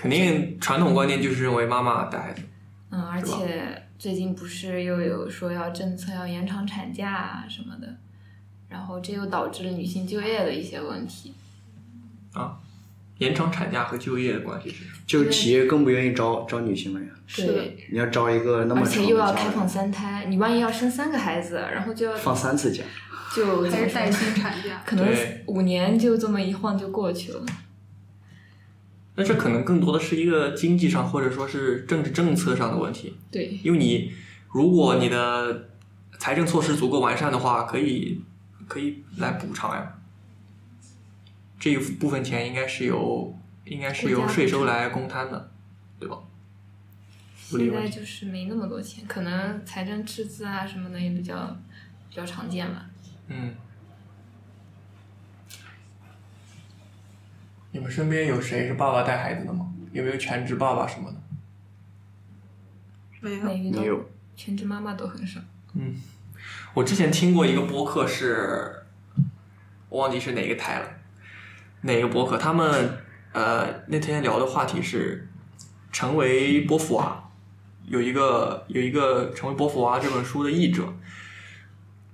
[0.00, 2.42] 肯定传统观念就是认为妈妈带孩子。
[2.90, 7.96] 嗯，而且最近不是又有说要政策要延长产假啊什么的，
[8.68, 11.34] 然后这又导致了女性就业的一些问题。
[12.32, 12.56] 啊
[13.18, 15.00] 延长产假和就业的关系是什么？
[15.04, 17.06] 就是企业更不愿意招招女性了呀。
[17.26, 22.84] 是你要招一个那么而长的且又要开放三胎，你万一要生三个孩子，然后就要放三次假，
[23.34, 24.80] 就还是带薪产假。
[24.86, 25.04] 可能
[25.46, 27.44] 五年就这么一晃就过去了。
[29.18, 34.12] 那这可能更多的是一个经济上或者说是政治政策上的问题，对，因为你
[34.52, 35.70] 如果你的
[36.20, 38.20] 财政措施足够完善的话，可以
[38.68, 39.98] 可以来补偿呀。
[41.58, 45.50] 这一部分钱应该是由应该是由税收来公摊的，
[45.98, 46.18] 对吧？
[47.34, 47.72] 现。
[47.72, 51.56] 在就是没那么多钱，可能财政赤字啊什么的也比较
[52.08, 52.86] 比较常见吧。
[53.26, 53.52] 嗯。
[57.70, 59.66] 你们身边有谁是爸爸带孩子的吗？
[59.92, 61.16] 有没有全职爸爸什么的？
[63.20, 65.40] 没有，没有全职妈妈都很少。
[65.74, 65.96] 嗯
[66.74, 68.84] 我之前听过一个播客是，
[69.88, 70.88] 我忘记是哪个台了，
[71.80, 72.38] 哪个播客？
[72.38, 72.98] 他们
[73.32, 75.28] 呃那天聊的话题是
[75.90, 77.30] 成为波伏娃，
[77.86, 80.94] 有一个有一个成为波伏娃这本书的译者，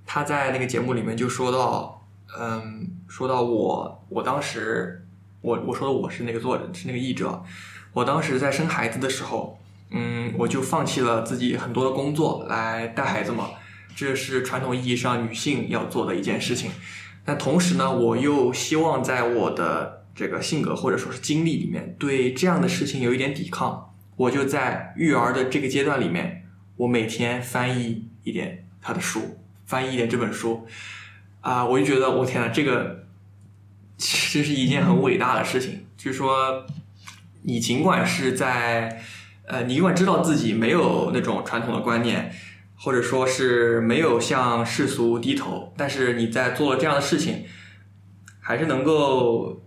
[0.05, 2.07] 他在那个节目里面就说到，
[2.39, 5.04] 嗯，说到我我当时
[5.45, 7.43] 我我说的我是那个作者是那个译者，
[7.93, 9.59] 我当时在生孩子的时候，
[9.91, 13.51] 嗯，我就放弃了自己很多的工作来带孩子嘛。
[13.95, 16.71] 这是传统意义上女性要做的一件事情。
[17.23, 23.93] 但同时呢，我又希望在我的这个性格或者说是经历里面，对这样的事情有一点抵抗。
[24.15, 30.65] 我就在育儿的这个阶段里面，我每天翻译一点他的书，翻译一点这本书，
[31.41, 33.04] 啊、我就觉得我天呐，这个
[33.97, 35.85] 这是一件很伟大的事情。
[35.97, 36.65] 就是说，
[37.43, 39.01] 你尽管是在，
[39.47, 42.31] 呃，你尽管知道自己没有那种传统的观念，
[42.77, 47.45] 或者说是没有向世俗低头，但是你在做了这样的事情，
[48.39, 49.61] 还是能够，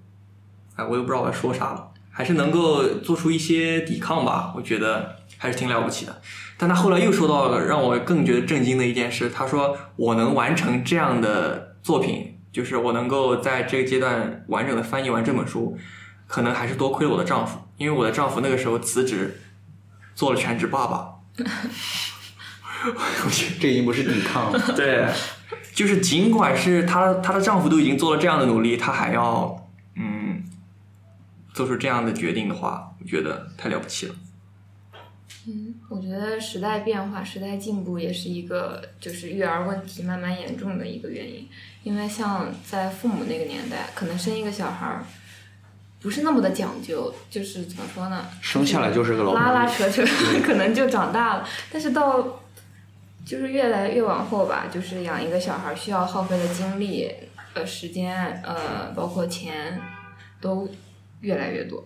[0.76, 6.20] 哎，我也不知道我要说啥了，还是能够做出一些抵抗吧，我觉得还是挺了不起的。
[6.56, 15.78] 但他后来又说到了让我更觉得震惊的一件事，他说我能完成这样的作品，就是我能够在这个阶段完整的翻译完这本书，
[16.26, 19.40] 可能还是多亏了我的丈夫，因为我的丈夫那个时候辞职，
[20.16, 21.14] 做了全职爸爸。
[23.24, 24.60] 我觉得这已经不是抵抗了。
[24.74, 25.06] 对，
[25.72, 30.42] 就是尽管是她她的丈夫都已经做了这样的努力，她还要嗯
[31.54, 34.14] 做出这样的决定的话，我觉得太了不起了。
[35.50, 41.48] 嗯，我觉得时代变化、时代进步也是一个就是育儿问题慢慢严重的一个原因。
[41.84, 45.02] 因为像在父母那个年代，可能生一个小孩儿
[46.02, 48.26] 不是那么的讲究，就是怎么说呢？
[48.42, 50.02] 生下来就是个老拉拉扯扯
[50.44, 51.48] 可能就长大了。
[51.72, 52.42] 但是到
[53.24, 57.10] 就是越来越往后吧，就是养一个小孩需要耗费的精力、
[57.54, 59.80] 呃时间、呃包括钱
[60.42, 60.68] 都
[61.22, 61.82] 越来越多。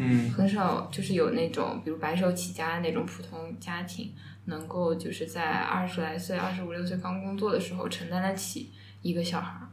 [0.00, 4.12] 嗯很少就是有那种比如白手起家的那种普通家庭，
[4.44, 8.70] 能够就是在二十来岁、二十五六岁刚工作的时候承担得起
[9.02, 9.68] 一个小孩儿。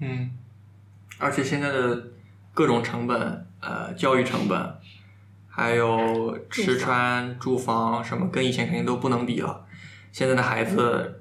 [0.00, 0.30] 嗯，
[1.18, 2.04] 而且现在的
[2.54, 4.74] 各种成本，呃，教育成本，
[5.48, 9.66] 还有吃穿住房什么，跟以前肯定都不能比了。
[10.12, 11.20] 现在的孩子，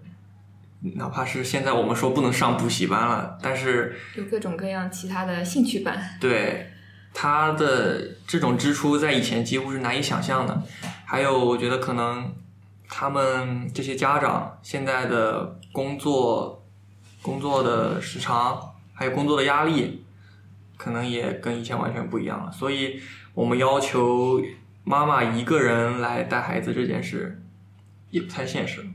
[0.95, 6.71] 哪怕是现在我们说不能上补习班了，但是有各种各样其他的兴趣班，对
[7.19, 10.61] 他的这种支出在以前几乎是难以想象的。
[11.03, 12.31] 还有，我觉得可能
[12.87, 16.63] 他们这些家长现在的工作、
[17.23, 20.05] 工作的时长，还有工作的压力，
[20.77, 22.51] 可能也跟以前完全不一样了。
[22.51, 23.01] 所以，
[23.33, 24.39] 我们要求
[24.83, 27.41] 妈妈一个人来带孩子这件事，
[28.11, 28.85] 也不太现实。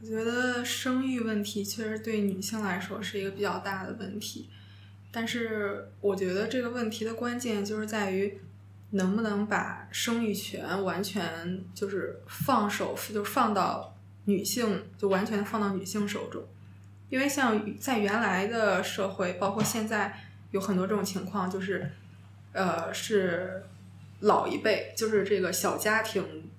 [0.00, 4.48] 我觉得生育问题确实对女性来说是一个比较大的问题，
[5.10, 8.38] 但是我觉得这个问题的关键就是在于
[8.90, 16.42] 能不能把生育权完全就是放手，就放到女性，就完全放到女性手中。
[17.08, 20.18] 因为像在原来的社会，包括现在
[20.50, 21.90] 有很多这种情况，就是
[22.52, 23.64] 呃是
[24.20, 26.50] 老一辈，就是这个小家庭，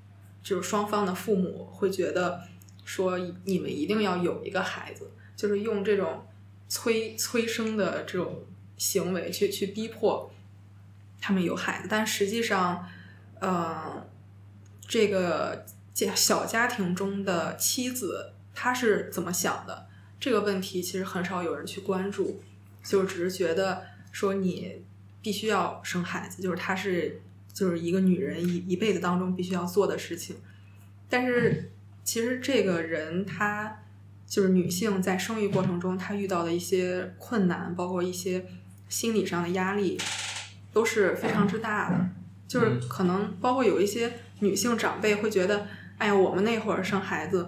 [0.43, 2.41] 就是双方的父母会觉得。
[2.83, 6.25] 说你们一定要有一个孩子，就是用这种
[6.71, 8.45] 催催生的这种
[8.77, 10.31] 行为去去逼迫
[11.19, 12.87] 他们有孩子，但实际上，
[13.41, 14.07] 呃，
[14.87, 19.89] 这个家小家庭中的妻子她是怎么想的？
[20.17, 22.41] 这个问题其实很少有人去关注，
[22.81, 24.85] 就只是觉得说你
[25.21, 27.19] 必须要生孩子，就是她是
[27.51, 30.37] 就是一个女人一一辈子当中必须要做的事情，
[31.09, 31.69] 但是。
[32.03, 33.80] 其实这个人他
[34.31, 38.45] 就是女性在生育过程中，她遇到的一些困难，包括一些
[38.87, 39.99] 心理上的压力，
[40.71, 42.09] 都是非常之大的。
[42.47, 45.67] 就是可能包括有一些女性长辈会觉得，
[45.97, 47.45] 哎呀，我们那会儿生孩子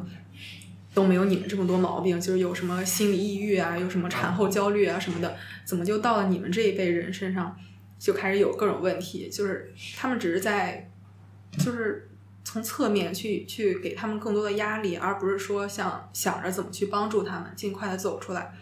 [0.94, 7.58] 都没有你们这么多毛病，就是有什么心理抑郁啊，有什么产后焦虑啊什么的，怎么就到了你们这一辈人身上
[7.98, 9.30] 就开始有各种问题？
[9.30, 10.92] 就是他们只是在，
[11.58, 12.10] 就是。
[12.44, 18.54] 从侧面去去给他们更多的压力，而不是说想想着怎么去帮助他们尽快的走出来。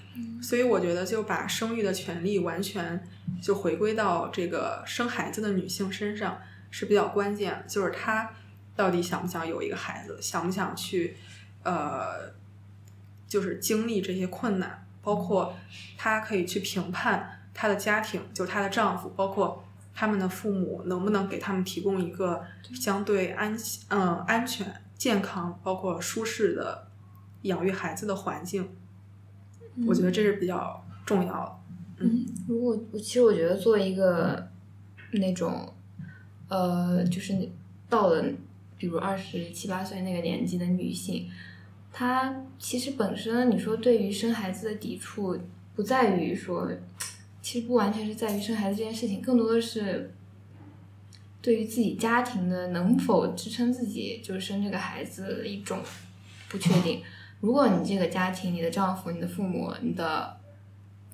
[0.41, 3.01] 所以我觉得就把生育的权利完全
[3.41, 6.37] 就回归到这个生孩子的女性身上
[6.69, 8.29] 是比较关键，就是她
[8.75, 11.17] 到底想不想有一个孩子，想不想去
[11.63, 12.33] 呃，
[13.27, 15.55] 就是经历这些困难，包括
[15.97, 19.65] 她可以去评判她的家庭，就是她的丈夫，包括。
[19.93, 23.55] 他们的父母能不能给他们提供一个相对安
[23.89, 24.65] 嗯安全、
[24.97, 26.87] 健康，包括舒适的
[27.43, 28.69] 养育孩子的环境？
[29.85, 32.03] 我觉得这是比较重要的。
[32.03, 34.49] 嗯，如果其实我觉得作为一个
[35.13, 35.71] 那种
[36.47, 37.49] 呃，就是
[37.89, 38.23] 到了
[38.77, 41.29] 比如二十七八岁那个年纪的女性，
[41.91, 45.37] 她其实本身你说对于生孩子的抵触，
[45.75, 46.69] 不在于说。
[47.41, 50.13] 其实不完全是在于生孩子这件事情，更多的是
[51.41, 55.79] 对于自己家庭的能否支撑自己，就是生这个孩子的一种
[56.47, 57.01] 不确定。
[57.39, 60.37] 如果你这个家庭，你的丈夫、你的父母、你的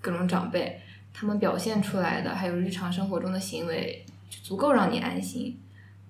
[0.02, 0.82] 各种长辈，
[1.14, 4.04] 他们表现出来的，还有日常生活中的行为，
[4.44, 5.58] 足够让你安心，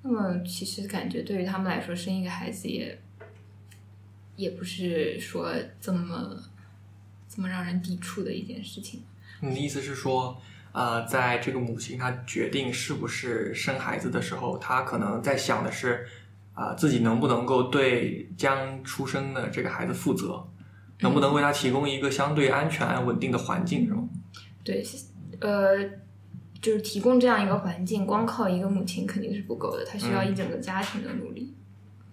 [0.02, 3.00] 那么其实感觉对于他们来说，生一个孩子也
[4.36, 6.44] 也不是说这么
[7.30, 9.02] 这么让人抵触的一件事情。
[9.40, 10.40] 你的意思是说，
[10.72, 16.08] 呃，在这个母亲她决定是不是生孩子的时候，她可能在想的是，
[16.54, 20.44] 啊，自己能不能够对将出生的这个孩子负责，
[21.02, 24.08] 能不能为他提供一个相对安全稳定的环境，是吗？
[24.64, 24.84] 对，
[25.40, 25.78] 呃，
[26.60, 31.54] 就是提供这样一个环境，光靠一个母亲肯定是不够的，她需要一整个家庭的努力。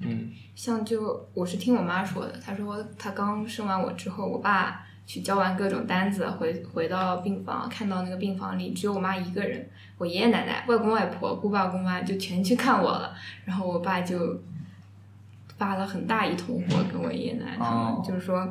[0.01, 4.87] 嗯，像就我是听我妈说的，她说她刚生完我之后，我爸。
[5.07, 13.15] 去交完各种单子，回回到病房，看到那个病房里只有我妈一个人，我爷爷奶奶、外公外婆、姑爸姑妈就全去看我了。
[13.45, 14.41] 然后我爸就
[15.59, 18.51] 发了很大一通火，跟我爷爷奶奶他们，哦就是说，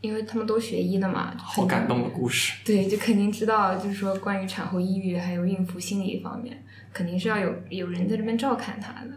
[0.00, 2.60] 因为他们都学医的嘛，好感动的故事。
[2.64, 6.62] 对，就肯定知道，就是说关于产后抑郁还有孕妇心理方面，
[6.92, 9.10] 肯定是要有有人在这边照看她的。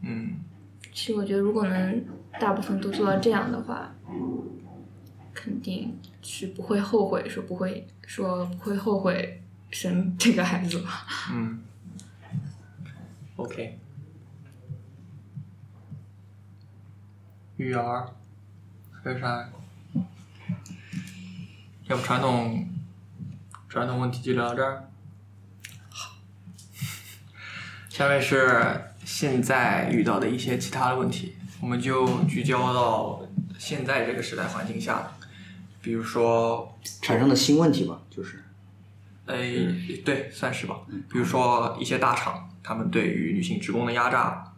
[0.00, 0.36] 嗯，
[0.92, 2.02] 其实我觉得，如果能
[2.40, 3.92] 大部分都做到这样的话，
[5.36, 11.06] 肯定是不会后悔，说不会说不会后悔生这个孩子吧。
[11.30, 11.62] 嗯
[13.36, 13.78] ，OK，
[17.58, 18.08] 育儿
[18.90, 19.50] 还有啥？
[21.84, 22.66] 要不传统
[23.68, 24.88] 传统问题就聊到这儿。
[25.90, 26.16] 好，
[27.90, 33.22] 下面是现在遇到的一些其他的问题，我们就聚焦到
[33.58, 35.12] 现在这个时代环境下，
[35.86, 38.42] 比如说产生的新问题吧，就是
[39.24, 39.36] 呃，
[40.04, 40.80] 对，算是吧。
[41.08, 44.52] 比如说一些大厂，他们对于女性职工的压榨，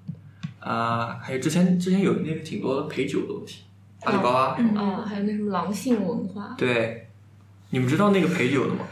[0.59, 3.65] 啊、还有之前之前有那个挺多的陪酒的问题，
[4.05, 7.09] 阿里巴巴，嗯，还有那什么狼性文化，对，
[7.69, 8.87] 你们知道那个陪酒的吗？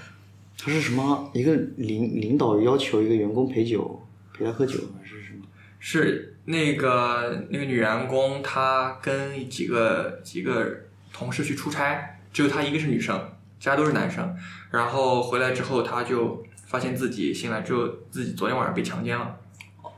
[0.59, 1.31] 他是什么？
[1.33, 5.43] 一个领领导要求一个员工陪酒，陪他喝酒还是什么？
[5.79, 10.81] 是那个那个女员工，她跟几个几个
[11.15, 13.19] 同事去出差，只有她一个是女生，
[13.59, 14.37] 其他都是男生。
[14.71, 19.35] 然后回来之后，她就发现自己醒来之后，自己昨天晚上被强奸了。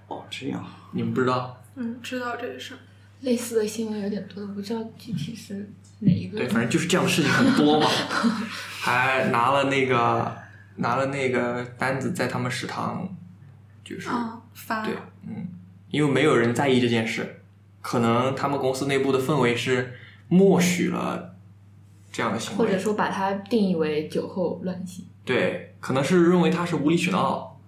[0.07, 0.65] 哦，这样。
[0.93, 1.61] 你们不知道？
[1.75, 2.79] 嗯，知道这个事儿。
[3.23, 5.69] 类似的新闻有点多，我不知道具体是
[5.99, 6.39] 哪一个。
[6.39, 7.89] 对，反正就是这样的事情很多嘛，
[8.79, 10.37] 还拿了那个
[10.77, 13.17] 拿了那个单子在他们食堂，
[13.83, 14.95] 就是、啊，发对，
[15.27, 15.49] 嗯，
[15.91, 17.43] 因为没有人在意这件事，
[17.81, 19.95] 可能他们公司内部的氛围是
[20.29, 21.28] 默许了
[22.19, 25.05] 这样的行为，或者说把它定义为酒后乱性。
[25.25, 27.61] 对，可能是认为他是无理取闹。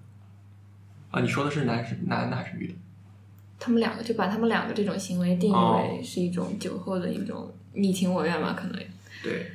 [1.12, 2.74] 啊，你说的是男是男的还是女的？
[3.60, 8.82] 他们两个就把他们两个这种行为定义哦为是一种酒后的一种你情我愿吧，可能。
[9.22, 9.52] 对，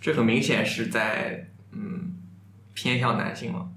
[0.00, 2.14] 这很明显是在嗯
[2.72, 3.68] 偏向男性了。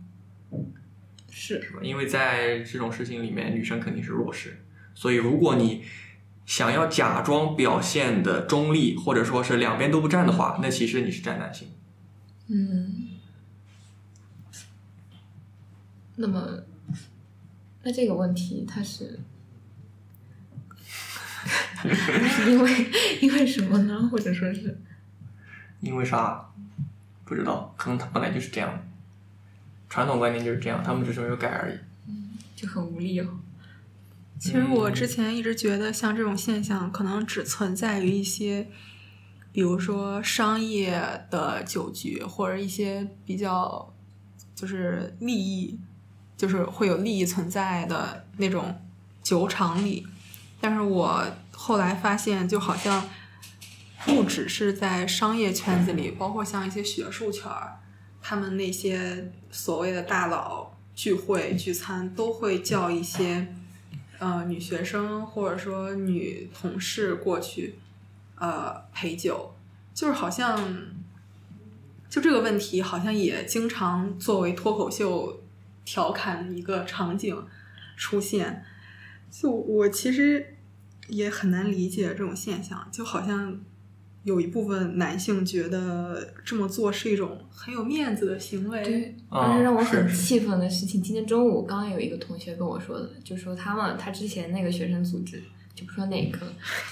[1.30, 1.80] 是是吧？
[1.84, 5.84] 因为在这种事情里面，女生肯定是弱势，所以如果你
[6.46, 11.68] 想要假装表现的中立，或者说是两边都不站的话，那其实你是站男性。
[12.48, 13.08] 嗯。
[16.16, 16.64] 那么，
[17.84, 19.20] 那这个问题它是，
[22.48, 22.92] 因为
[23.22, 24.08] 因为什么呢？
[24.12, 24.80] 或者说是，
[25.82, 26.50] 因为啥？
[27.26, 28.88] 不知道，可能他本来就是这样。
[29.90, 31.78] 传统观念就是这样，他们只是没有改而已。
[32.56, 33.28] 就很无力哦。
[34.40, 38.68] 其实我之前一直觉得，像这种现象可能只存在于一些，
[39.52, 43.94] 比如说商业的酒局，或者一些比较
[44.54, 45.80] 就是利益，
[46.38, 48.80] 就是会有利益存在的那种
[49.24, 50.06] 酒场里。
[50.60, 53.10] 但是我后来发现，就好像
[54.06, 57.80] 不只是在商业圈子里，包括像一些学术圈儿，
[58.22, 63.48] 他们那些所谓的大佬聚会聚餐，都会叫一些
[64.20, 67.76] 呃女学生或者说女同事过去
[68.36, 69.54] 呃陪酒，
[69.94, 70.58] 就是好像
[72.10, 75.42] 就这个问题，好像也经常作为脱口秀
[75.84, 77.46] 调侃一个场景
[77.96, 78.64] 出现。
[79.30, 80.56] 就我其实
[81.08, 83.60] 也很难理解这种现象，就好像
[84.26, 89.16] 有一部分男性觉得这么做是一种很有面子的行为。
[89.30, 95.44] 但是让我很气愤的事情，今天中午刚刚有一个同学跟我说的，就说他们他之前那个学生组织，
[95.76, 96.40] 就不说哪个，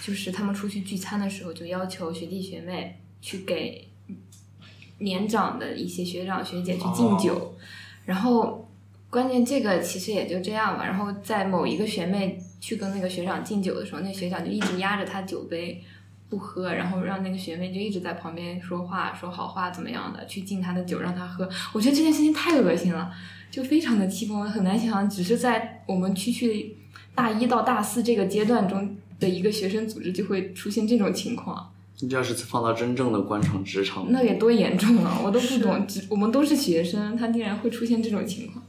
[0.04, 3.88] 就是他们出去聚餐的时候，就要求学弟学妹去给
[5.00, 7.56] 年长的一些学长学姐去敬酒，
[8.06, 8.70] 然后
[9.10, 10.86] 关键这个其实也就这样吧。
[10.86, 15.84] 然后在某一个学妹去跟那个学长敬酒的时候，那学长就一直压着她酒杯
[16.34, 21.48] 不喝，然后让那个学妹就一直在旁边说话说好话怎么样的，去敬他的酒让他喝。
[21.74, 23.12] 我觉得这件事情太恶心了，
[23.52, 26.76] 就非常的气愤，我很难想象，只是在我们区区
[27.14, 31.70] 大一到大四这个阶段中的一个学生组织就会出现这种情况。
[32.00, 35.22] 你这要是放到真正的官场职场，那得多严重啊！
[35.24, 38.66] 我都不懂，只我们都是学生，他竟然会出现这种情况，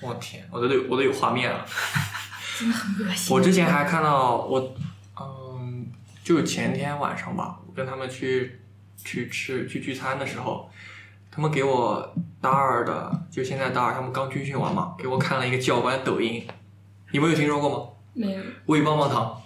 [0.00, 1.64] 我天，我都有我都有画面了。
[2.58, 3.34] 真的很恶心。
[3.34, 4.84] 我之前还看到我，嗯，
[6.24, 8.58] 就前天晚上吧，我跟他们去
[8.96, 10.70] 去吃去聚餐的时候，
[11.30, 16.46] 他们给我大二的，就现在大二，他们刚军训完嘛，给我看了一个教官抖音，
[17.10, 17.90] 你们有听说过吗？
[18.14, 19.42] 没有，喂棒棒糖，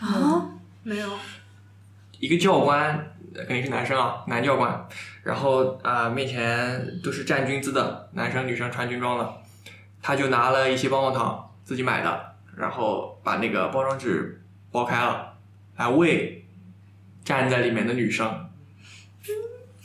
[0.00, 0.48] 啊，
[0.82, 1.10] 没有，
[2.18, 2.96] 一个教官
[3.34, 4.88] 呃肯定是男生啊，男教官，
[5.22, 9.30] 然后呃面前都是站军姿的男生女生穿军装的，
[10.00, 14.42] 他就拿了一些棒棒糖自己买的，然后把那个包装纸
[14.72, 15.27] 剥开了，
[15.78, 16.44] 来喂
[17.24, 18.26] 站在里面的女生，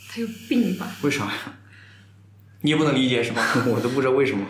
[0.08, 0.94] 他有病吧？
[1.02, 1.32] 为啥呀？
[2.62, 3.42] 你也不能理解是吗？
[3.72, 4.44] 我都不知道为什么。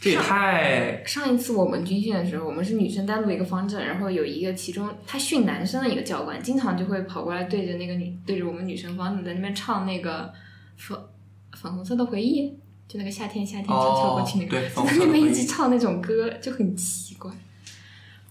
[0.00, 10.32] 这也太上一次我们军训的时候，我们是女生单独一个方阵，然后有一个其中他训男生的一个教官，经常就会跑过来对着那个女对着我们女生方阵在那边唱那个
[10.76, 10.96] 粉
[11.52, 12.48] 粉红色的回忆，
[12.86, 17.30] 就那个夏天夏天悄悄过去那个，哦 在那边一直唱那种歌，就很奇怪。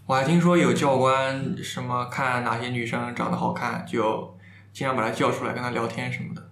[0.07, 4.37] 我还听说有教官什么看哪些女生长得好看，就
[4.71, 6.49] 经常把她叫出来跟她聊天什么的。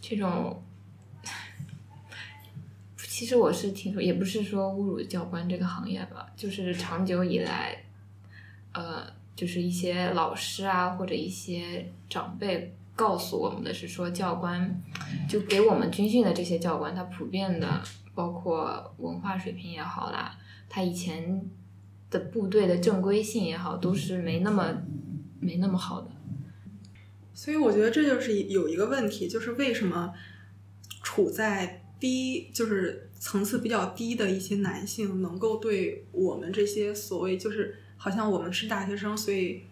[0.00, 0.62] 这种，
[2.96, 7.76] 其实我是听说，也不是说侮辱教官这个行业吧，就是长久以来，
[8.72, 14.80] 呃，就是一些老师啊或者一些长辈告诉我们的是说，教官
[15.28, 17.82] 就给我们军训的这些教官，他普遍的
[18.14, 21.44] 包括文化水平也好啦，他以前
[22.10, 24.82] 的部队的正规性也好，都是没那么
[25.40, 26.10] 没那么好的。
[27.34, 30.12] 所以我觉得这就是有一个问题，就是为什么
[31.02, 39.62] 处在低，就是层次比较低的一些男性，能够对我们这些所谓就是好像我们是大学生，所以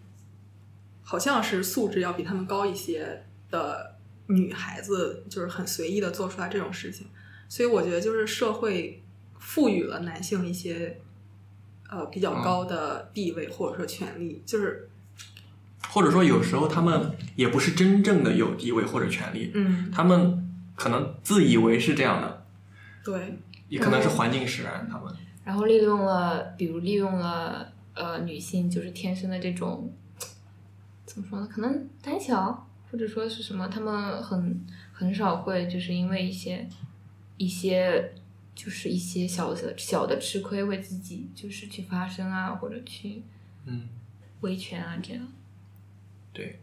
[1.01, 7.07] 好像是素质要比他们高一些的女孩子，就是很随意的做出来这种事情。
[7.49, 9.03] 所以我觉得就是社会
[9.39, 10.99] 赋予了男性一些
[11.89, 14.89] 呃比较高的地位或者说权利，就是
[15.89, 22.45] 或者说有时候他们也不是真正的有地位或者权利，嗯，他们可能自以为是这样的，
[23.03, 23.37] 对，
[23.69, 24.87] 也可能是环境使然。
[24.89, 25.13] 他们
[25.43, 29.91] 然后利用了，比如利用了呃女性就是天生的这种
[31.05, 31.47] 怎么说呢？
[31.49, 36.67] 可能胆小，或者说是什么，他们很很少会就是因为一些
[37.37, 38.13] 一些
[38.57, 43.21] 就是一些小的小的吃亏为自己就是去发声啊，或者去
[43.65, 43.87] 嗯，
[44.41, 45.27] 维权啊这样。
[46.33, 46.59] 对。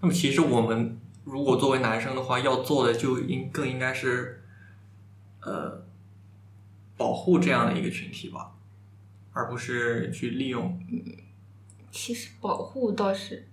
[0.00, 4.42] 那么其实我们如果作为男生的话，要做的就应更应该是，
[5.40, 5.86] 呃，
[6.96, 8.56] 保护这样的一个群体吧，
[9.32, 10.84] 而不是去利用。
[11.92, 13.46] 其实保护倒是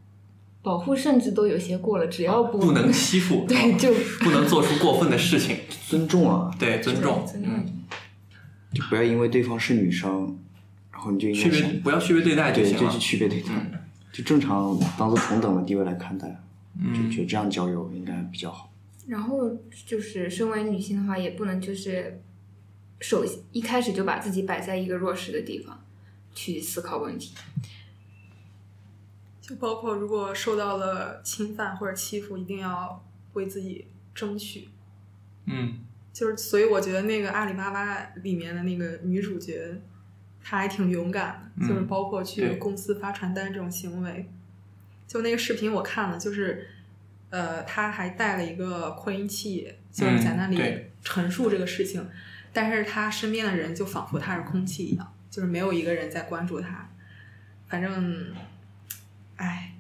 [0.62, 3.92] 保护，甚至都有些过了，只要不、不能欺负， 对就
[4.24, 5.58] 不能做出过分的事情，
[5.90, 7.84] 尊重啊，对，尊重，尊重嗯，
[8.74, 10.38] 就不要因为对方是女生，
[10.92, 13.00] 然后你就应该区别不要区别对待就对，行了就去。
[13.00, 13.72] 区别对待，嗯
[14.14, 18.70] 就正常当做同等的地位来看待，就嗯觉得这样交友应该比较好。
[19.08, 19.50] 然后
[19.86, 22.22] 就是身为女性的话，也不能就是
[23.00, 25.84] 首一开始就把自己摆在一个弱势的地方
[26.36, 27.32] 去思考问题。
[29.52, 33.86] 就包括如果受到了侵犯或者欺负，一定要为自己
[34.16, 34.70] 争取。
[35.46, 35.80] 嗯
[36.14, 39.82] 就是，所以我觉得那个阿里巴巴里面的那个女主角，
[40.42, 44.30] 她还挺勇敢的，嗯就是包括去公司发传单这种行为。
[45.06, 46.70] 就那个视频我看了，就是，
[47.30, 52.08] 呃，她还带了一个扩音器，就是在那里陈述这个事情，
[52.54, 56.88] 但是她身边的人就仿佛她是空气一样，就是没有一个人在关注她。
[57.68, 58.34] 反正，
[59.42, 59.74] 哎，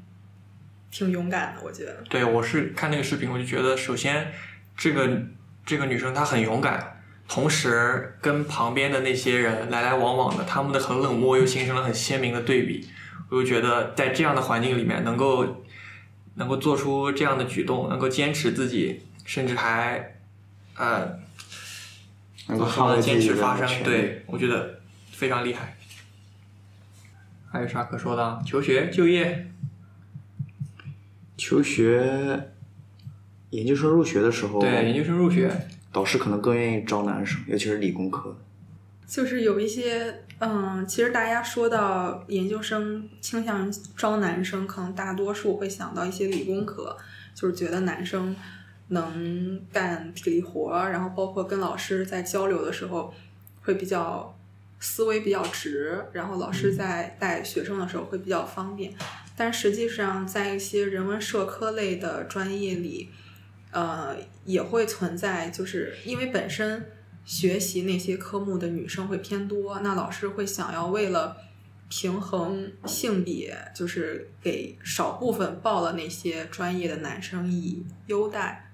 [0.90, 2.04] 挺勇敢的，我觉得。
[2.10, 4.34] 对，我是看那个视频，我就觉得，首先
[4.76, 5.22] 这个
[5.64, 12.90] 这个女生她很勇敢，同时跟旁边的那些人来来往往的，他们的很冷漠又形成了很鲜明的对比。
[13.30, 15.64] 我就觉得在这样的环境里面，能够
[16.34, 20.18] 能够做出这样的举动，能够坚持自己，甚至还
[20.76, 21.20] 呃
[22.48, 23.84] 能够好好的坚持发声。
[23.84, 24.82] 对我觉得
[25.12, 25.78] 非常厉害。
[27.52, 28.42] 还有啥可说的？
[28.46, 29.51] 求学、就业，
[31.42, 32.52] 求学，
[33.50, 35.52] 研究生入学的时候，对研究生入学，
[35.92, 38.38] 导师可能更愿意招男生，尤其是理工科。
[39.08, 46.96] 就是有一些，嗯，其实大家说到研究生倾向于招男生，可能大多数会想到一些理工科，
[47.34, 48.36] 就是觉得男生
[48.90, 53.12] 能干体力活儿，然后包括跟老师在交流的时候
[53.64, 54.38] 会比较
[54.80, 58.94] 思维比较直，然后老师在带学生的时候会比较方便。
[59.44, 63.10] 但实际上，在一些人文社科类的专业里，
[63.72, 64.16] 呃，
[64.46, 66.92] 也会存在，就是因为本身
[67.26, 71.38] 学习那些科目的女生会偏多，那老师会想要为了
[71.90, 78.72] 平衡性别，就是给少部分报了那些专业的男生以优待。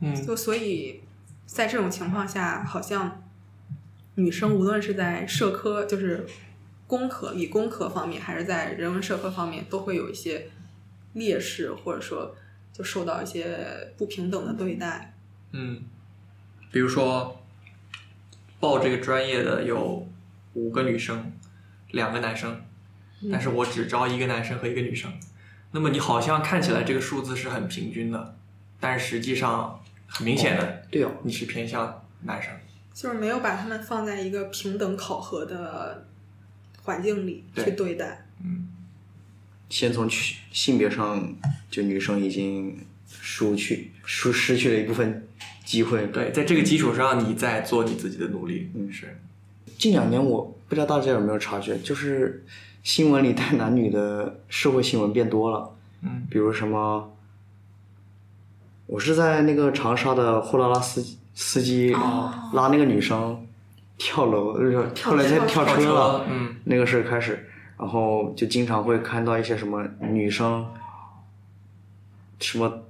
[0.00, 1.00] 嗯，就所以
[1.46, 3.22] 在这种情况下，好像
[4.16, 6.26] 女生无论是在社科，就是
[6.92, 10.50] 工科、理工科方面，还是在人文社科方面，都会有一些
[11.14, 12.36] 劣势，或者说
[12.70, 15.14] 就受到一些不平等的对待。
[15.52, 15.80] 嗯，
[16.70, 17.42] 比如说
[18.60, 20.06] 报这个专业的有
[20.52, 21.32] 五个女生，
[21.92, 22.60] 两个男生，
[23.30, 25.10] 但是我只招一个男生和一个女生。
[25.70, 28.36] 那么你好像看起来这个数字是很平均的，
[28.78, 32.52] 但是实际上很明显的对哦，你是偏向男生。
[32.92, 36.06] 就是没有把他们放在一个平等考核的
[36.82, 38.26] 环境里对去对待。
[39.68, 41.34] 先从去性别上，
[41.70, 42.76] 就女生已经
[43.06, 45.26] 输去输失去了一部分
[45.64, 46.06] 机会。
[46.08, 48.70] 对，在这个基础上，你再做你自己的努力。
[48.74, 49.18] 嗯是。
[49.78, 52.44] 近两年我不知道大家有没有察觉，就是
[52.82, 55.74] 新闻里带男女的社会新闻变多了。
[56.02, 57.16] 嗯，比如什么，
[58.86, 63.46] 我是在那个长沙的货拉拉司机司机拉那个女生
[64.04, 67.46] 跳楼，就是跳来跳跳车车了，嗯，那个事儿开始，
[67.78, 70.66] 然后就经常会看到一些什么女生，
[72.40, 72.82] 什么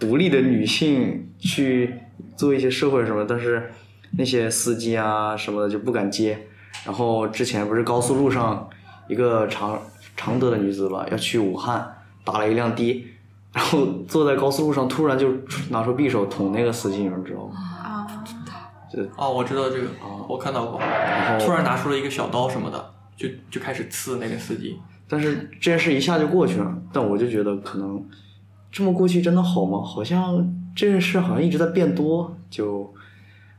[0.00, 1.96] 独立的女性去
[2.36, 3.70] 做一些社会什么，但是
[4.12, 6.46] 那些司机啊什么的就不敢接。
[6.86, 8.66] 然后之前不是高速路上
[9.08, 9.78] 一个常
[10.16, 13.06] 常德的女子吧，要去武汉，打了一辆的，
[13.52, 15.28] 然后坐在高速路上，突然就
[15.68, 17.75] 拿出匕首捅那个司机，你们知道吗？
[19.16, 20.80] 啊，哦，我知道这个，哦我看到过。
[20.80, 24.78] 然后突然拿出了一个小刀什么的，就就开始刺那个司机。
[25.08, 28.04] 但是这件事一下就过去了，但我就觉得可能
[28.70, 29.82] 这么过去真的好吗？
[29.82, 32.92] 好像这件事好像一直在变多，就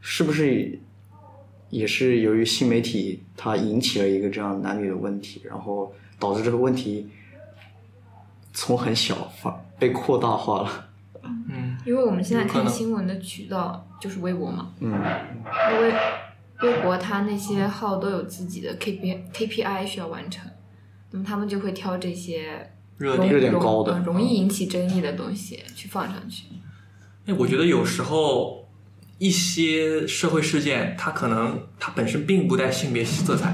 [0.01, 0.79] 是不是
[1.69, 7.09] 也是由于新媒体它引起了一个这样男女的问题，然后导致这个问题
[8.53, 10.85] 从很小发被扩大化了。
[11.23, 14.91] 嗯，因为我们现在看新闻的渠道就是微博嘛，嗯，
[15.73, 15.93] 因为
[16.61, 20.45] 微博它那些号都有自己的 KPI KPI 需要完成，
[21.11, 23.31] 那么他们就会挑这些热点。
[23.31, 26.47] 热点高的呃容易引起争议的东西去放上去。
[27.25, 28.67] 哎，我觉得有时候
[29.17, 33.53] 一些社会事件，它可能它本身并不带性别色彩，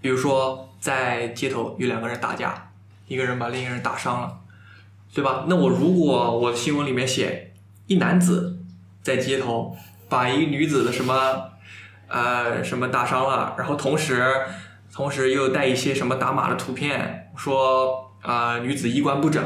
[0.00, 2.72] 比如说在街头有两个人打架，
[3.06, 4.40] 一个人把另一个人打伤了，
[5.14, 5.44] 对吧？
[5.48, 7.49] 那我如果我新闻里面写
[7.90, 8.56] 一男子
[9.02, 9.76] 在街头
[10.08, 11.50] 把一女子的什么
[12.06, 14.24] 呃什么打伤了，然后同时
[14.92, 19.42] 同时又带一些什么打码的图片，说啊、女子衣冠不整，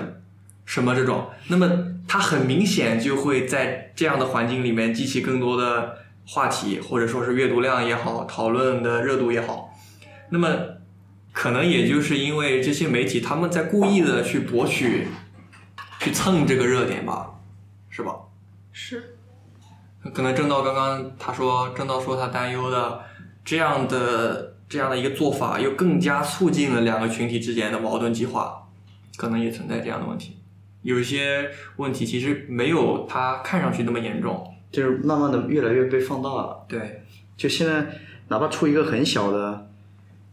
[0.66, 1.70] 什么这种，那么
[2.06, 9.74] 他很明显就会在这样的环境里面激起更多的话题，或者说是阅读量也好，讨论的热度也好。
[10.28, 10.50] 那么
[11.32, 15.08] 可能也就是因为这些媒体他们在故意的去博取、
[15.98, 17.30] 去蹭这个热点吧，
[17.88, 18.12] 是吧？
[18.74, 19.16] 是
[20.12, 23.00] 可能正道刚刚他说，正道说他担忧的
[23.42, 28.68] 这样的这样的一个做法，又更加促进了两个群体之间的矛盾激化，
[29.16, 30.36] 可能也存在这样的问题。
[30.82, 34.50] 有一些问题其实没有他看上去那么严重。
[34.70, 36.66] 就是慢慢的越来越被放大了。
[36.68, 37.04] 对，
[37.36, 37.86] 就现在，
[38.26, 39.70] 哪怕出一个很小的，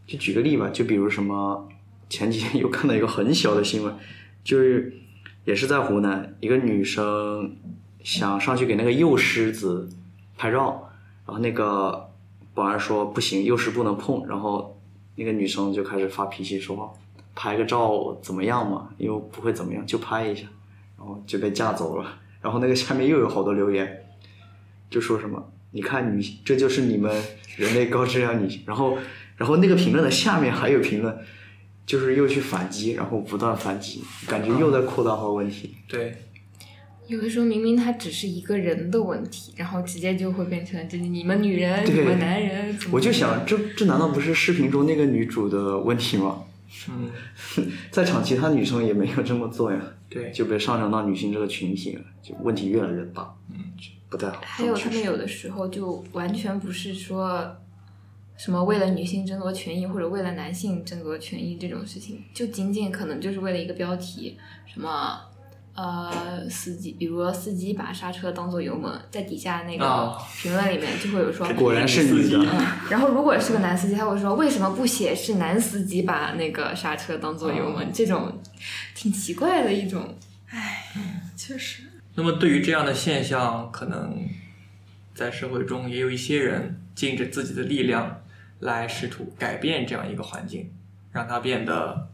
[0.04, 1.68] 就举个例吧，就比如什么，
[2.08, 3.96] 前几天又看到一个很小的新闻，
[4.42, 4.92] 就是
[5.44, 7.56] 也是在湖南，一个女生
[8.04, 9.88] 想上去给那个幼狮子
[10.36, 10.90] 拍照，
[11.26, 12.10] 然后那个
[12.54, 14.80] 保安说不行，幼狮不能碰，然后
[15.16, 16.96] 那个女生就开始发脾气说
[17.34, 20.42] 拍个照怎么样嘛，又不会怎么样，就拍一下，
[20.98, 22.18] 然后就被架走了。
[22.40, 24.04] 然后那个下面又有好多留言，
[24.90, 27.22] 就说什么你看你，这就是你们
[27.56, 28.62] 人类高质量女性。
[28.66, 28.98] 然后，
[29.36, 31.16] 然后那个评论的下面还有评论，
[31.86, 35.76] 就是又去反击，然后不断反击，感觉又在扩大化问题。
[35.88, 36.14] 对，
[37.08, 42.78] 有的时候明明它只是一个人的问题，然后直接就会变成这是你们女人、你们男人。
[42.90, 46.44] 我就想，这这难道不是视频中那个女主的问题吗？
[46.88, 47.10] 嗯，
[47.92, 49.78] 在场其他女生也没有这么做呀，
[50.08, 53.58] 对，就被上升到女性这个群体了，就问题越来越大，嗯，
[54.08, 54.40] 不太好。
[54.40, 57.56] 还有他们有的时候就完全不是说
[58.38, 65.20] 什么为了女性争夺权益或者为了男性争夺权益这种事情，就仅仅可能就是为了一个标题，什么
[65.74, 71.48] 呃司机，比如说司机把刹车当做油门，在底下那个啊评论里面就会有说。
[71.54, 77.90] 果然是女的，嗯，然后如果是个男司机，他会说为什么不写是男司机把那个刹车当做油门？
[77.92, 78.40] 这种
[78.94, 80.14] 挺奇怪的一种
[80.50, 80.84] 唉
[81.36, 84.28] 确实，那么对于这样的现象，可能
[85.14, 88.20] 在社会中也有一些人尽着自己的力量
[88.60, 90.70] 来试图改变这样一个环境，
[91.10, 92.08] 让它变得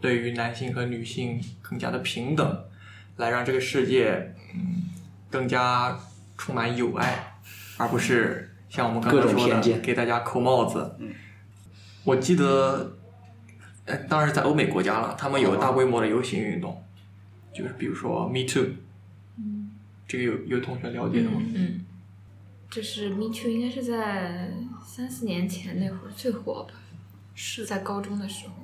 [0.00, 2.64] 对于男性和女性更加的平等，
[3.16, 4.84] 来让这个世界嗯
[5.30, 5.98] 更加
[6.36, 7.38] 充满友爱，
[7.76, 10.96] 而不是像我们刚各才说的给大家扣帽子。
[12.04, 12.96] 我记得，
[13.86, 16.84] 呃，当然是在欧美国家了，他们有大规模的游行运动，
[17.52, 18.66] 就是比如说 Me Too，
[20.06, 21.42] 这个有有同学了解的吗？
[21.54, 21.84] 嗯，
[22.70, 24.52] 就是 Me Too，应该是在
[24.86, 26.74] 三四年前那会儿最火吧，
[27.34, 27.64] 是。
[27.66, 28.54] 在高中的时候。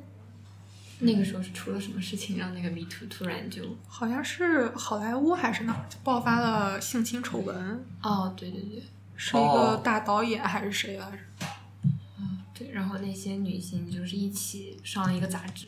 [1.04, 3.62] 那个时候是出了什么事情让那个 Me Too 突然就……
[3.88, 8.82] 好像是好莱坞还是哪儿就爆发了性侵丑闻，哦，对对对，
[9.16, 11.46] 是一个哦大导演还是谁来着？
[12.18, 15.66] 嗯对，然后那些女星就是一起上了一个杂志。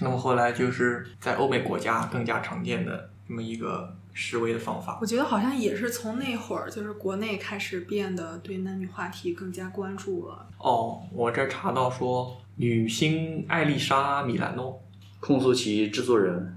[0.00, 4.98] 那么后来就是在欧美国家更加常见的这么一个示威的方法。
[5.00, 10.50] 我觉得好像也是从那会儿，就是国内开始变得对男女话题更加关注了。
[10.58, 14.80] 哦，我这查到说，女星艾丽莎·米兰诺、
[15.18, 16.56] 控诉其制作人，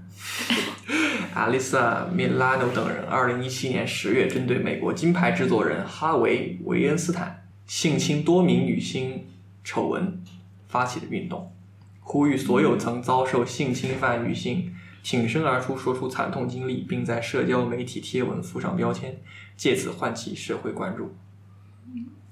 [1.34, 9.26] 阿丽莎·米兰诺等人，二零一七年十月针对美国金牌制作人哈维·维恩斯坦性侵多名女星
[9.64, 10.22] 丑闻
[10.68, 11.52] 发起的运动，
[12.00, 14.72] 呼吁所有曾遭受性侵犯女性
[15.02, 19.20] 挺身而出，说出惨痛经历，并在社交媒体贴文附上标签，
[19.56, 21.12] 借此唤起社会关注。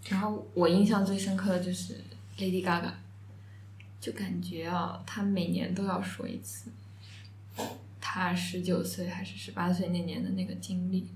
[0.08, 1.94] 然后我印象最深刻的就是
[2.38, 2.90] Lady Gaga，
[4.06, 6.70] 就感觉啊，他每年都要说一次，
[8.00, 11.08] 他十九岁还是十八岁那年的那个经历。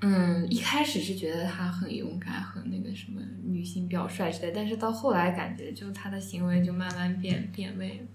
[0.00, 8.06] 嗯，一开始是觉得他很勇敢，很那个什么女性表率之类，但是到后来感觉就他的行为就慢慢变变味了，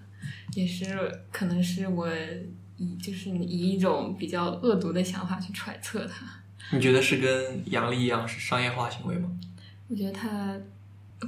[0.55, 0.87] 也是
[1.31, 2.09] 可能是我
[2.77, 6.25] 以就是以一种比较恶毒的想法去揣测他。
[6.71, 9.29] 你觉得是跟杨笠一样是商业化行为吗？
[9.89, 10.57] 我觉得他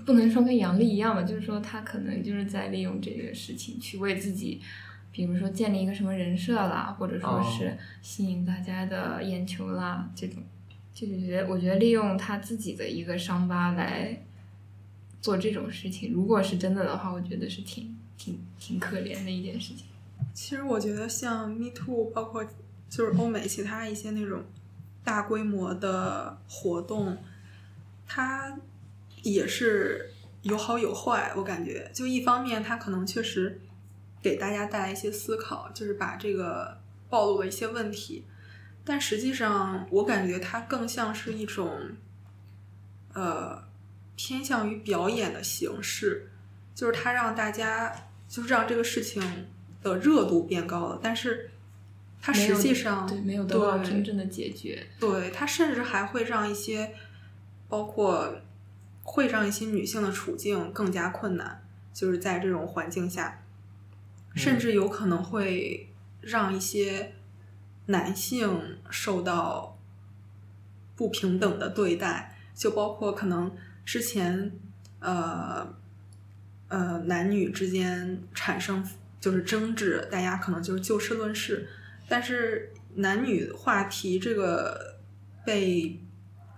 [0.05, 4.61] 不能说跟杨笠一样吧，就是说他可能就是在利用这个事情去为自己，
[5.11, 10.43] 比如说建立一个什么人设啦，或者说是吸引大家的眼球啦，这种，
[10.93, 14.21] 就是觉得我觉得利用他自己的一个伤疤来
[15.21, 19.85] 做这种事情，如果是真的的话，我觉得是挺挺挺可怜的一件事情。
[20.33, 22.43] 其实我觉得像 Me Too，包括
[22.89, 24.43] 就是欧美其他一些那种
[25.03, 27.17] 大规模的活动，
[28.07, 28.57] 它
[29.25, 30.11] 也是
[30.43, 31.33] 有好有坏。
[31.35, 33.59] 我感觉，就一方面，它可能确实
[34.21, 38.25] 给大家带来一些思考，就是把这个暴露了一些问题，
[38.83, 41.91] 但实际上，我感觉它更像是一种，
[43.13, 43.63] 呃，
[44.15, 46.29] 偏向于表演的形式，
[46.73, 49.21] 就是它让大家，就是让这个事情
[49.83, 51.51] 的热度变高了，但是
[52.21, 54.87] 它实际上对没有得到真正的解决。
[54.99, 56.95] 对，它甚至还会让一些，
[57.69, 58.35] 包括
[59.07, 63.43] 会让一些女性的处境更加困难，就是在这种环境下，
[64.35, 67.13] 甚至有可能会让一些
[67.85, 69.77] 男性受到
[70.95, 74.51] 不平等的对待，就包括可能之前
[74.99, 75.75] 呃
[76.67, 78.83] 呃男女之间产生
[79.21, 81.69] 就是争执，大家可能就是就事论事，
[82.09, 84.97] 但是男女话题这个
[85.45, 86.01] 被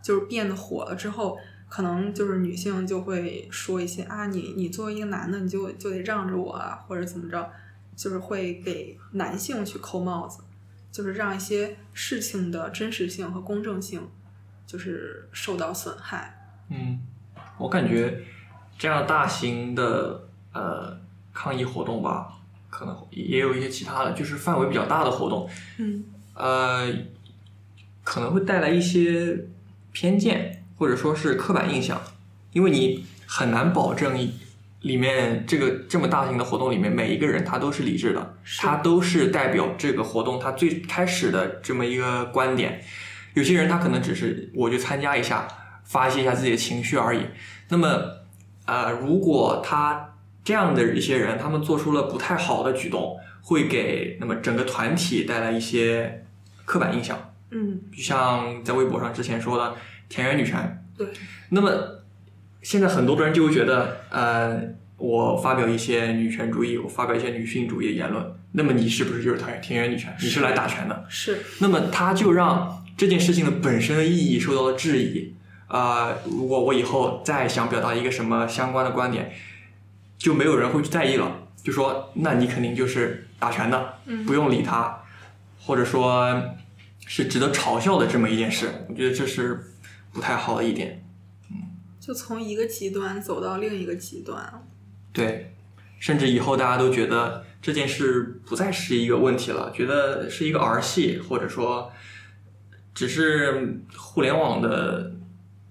[0.02, 1.38] 就是变得火了之后，
[1.70, 7.51] 可能就是女性就会说一些啊，你你作为一个男的，你就就得让着我啊，或者怎么着，
[7.95, 10.43] 就是会给男性去扣帽子，
[10.91, 14.07] 就是让一些事情的真实性和公正性
[14.65, 16.55] 就是受到损害。
[16.70, 16.99] 嗯，
[17.57, 18.22] 我感觉
[18.78, 20.97] 这样大型的呃
[21.34, 22.34] 抗议活动吧，
[22.70, 26.03] 可能也有一些其他的，就是范围比较大的活动，嗯
[26.34, 26.93] 呃，
[28.03, 29.47] 可能会带来一些
[29.91, 32.02] 偏见或者说是刻板印象，
[32.54, 34.16] 因为你很难保证
[34.82, 42.82] 里面这个这么大型的活动里面每一个人他都是理智的，他都是代表这个活动他最开始的这么一个观点。
[43.34, 45.48] 有些人他可能只是我就参加一下，
[45.84, 47.22] 发泄一下自己的情绪而已。
[47.70, 47.88] 那么，
[48.66, 56.24] 呃，如果他这样的一些人，他们做出了不太好的举动，会给那么整个团体带来一些
[56.66, 57.18] 刻板印象。
[57.52, 59.76] 嗯，就像在微博上之前说的
[60.10, 61.08] 田园女权，对，
[61.49, 62.03] 那么
[62.62, 64.62] 现在很多的人就会觉得，呃，
[64.97, 70.16] 我发表一些女权主义，我发表一些女性主义的言论，那么你是不是就是田田园女权？
[70.20, 71.05] 你是来打拳的？
[71.10, 75.34] 是那么他就让这件事情的本身的意义受到了质疑。
[75.68, 79.34] 啊、如果我以后再想表达一个什么相关的观点，
[80.18, 81.30] 就没有人会去在意了，
[81.62, 85.03] 就说那你肯定就是打拳的，嗯不用理他，
[85.60, 86.41] 或者说
[87.05, 89.62] 是值得嘲笑的这么一件事，我觉得这是
[90.18, 91.05] 不太好的一点。
[91.51, 94.68] 嗯就从一个极端走到另一个极端。
[95.13, 95.53] 对，
[95.99, 101.91] 甚至以后大家都觉得这件事不再是一个问题了，觉得是一个儿戏，或者说
[102.95, 105.13] 只是互联网的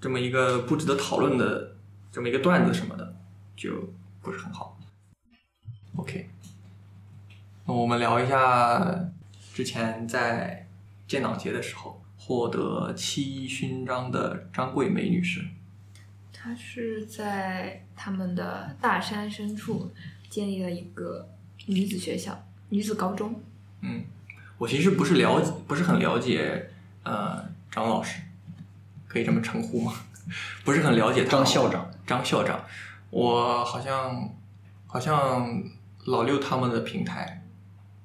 [0.01, 1.75] 这么一个不值得讨论的
[2.13, 3.17] 这么一个段子什么的，
[3.57, 3.73] 就
[4.23, 4.79] 不是很好。
[5.97, 6.31] OK，
[7.65, 9.11] 那我们聊一下
[9.53, 10.69] 之前在
[11.09, 15.45] 建党节的时候获得七一勋章的张桂梅女士。
[16.33, 19.93] 她是在他们的大山深处
[20.29, 21.29] 建立了一个
[21.67, 22.37] 女子学校、
[22.69, 23.41] 女子高中。
[23.83, 24.03] 嗯，
[24.59, 26.69] 我其实不是了解，不是很了解，
[27.05, 28.21] 呃，张老师，
[29.07, 29.95] 可以这么称呼吗？
[30.65, 31.25] 不是很了解。
[31.25, 32.65] 张校长，张校长，
[33.11, 34.35] 我好像
[34.89, 35.63] 好像
[36.07, 37.45] 老六他们的平台，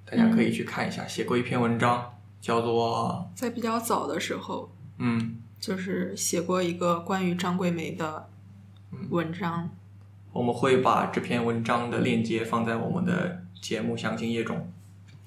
[0.06, 2.11] 大家可以去看一下，写过一篇文章，
[2.42, 8.28] 叫做在比较早的时候，嗯，就是写过一个关于张桂梅的
[9.10, 9.70] 文章。
[10.34, 14.72] 我们会把这篇文章的链接放在我们的节目详情页中，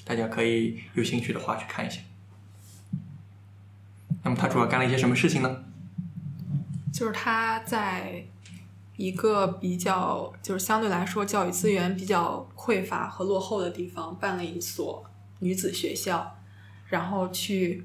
[0.04, 2.00] 大家可以有兴趣的话去看一下。
[4.22, 5.64] 那么他主要干了一些什么事情呢？
[6.92, 8.24] 就是他在
[8.96, 15.04] 一个比较，就是相对来说教育资源比较匮乏和落后的地方办了一所
[15.40, 16.33] 女子学校，
[16.94, 17.82] 然后去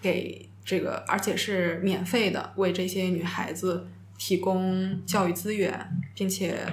[0.00, 6.64] 给这个，而且是免费的，为这些女孩子提供教育资源，并且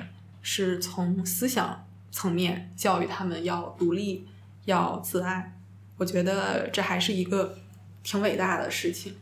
[0.44, 4.28] 是从思想层面教育她们要独立、
[4.66, 5.58] 要自爱。
[5.98, 7.58] 我觉得这还是一个
[8.04, 9.16] 挺伟大的事情。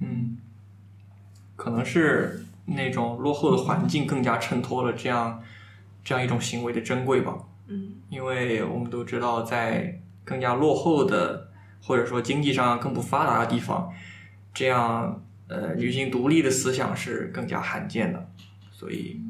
[0.00, 0.36] 嗯，
[1.56, 5.42] 可能是那种落后的环境更加衬托了这样
[6.04, 7.38] 这样一种行为的珍贵吧。
[7.68, 11.48] 嗯因为我们都知道，在更加落后的
[11.82, 13.92] 或者说经济上更不发达的地方，
[14.54, 18.30] 这样呃女性独立的思想是更加罕见的。
[18.70, 19.20] 所以，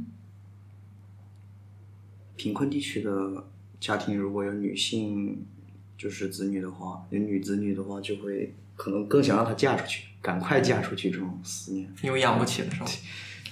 [2.36, 3.46] 贫困地区的
[3.80, 5.44] 家庭如果有女性
[5.98, 12.86] 就是子女的话，有女子女的话，就会可能更想让她嫁出去，赶快嫁出去这种思念，因为养不起了，是吧？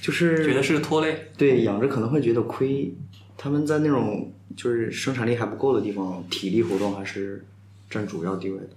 [0.01, 1.31] 就是觉得是拖累。
[1.37, 2.95] 对养着可能会觉得亏。
[3.37, 7.45] 他们在那种就是生产力还不够的地方，体力活动还是
[7.89, 8.71] 占主要地位的。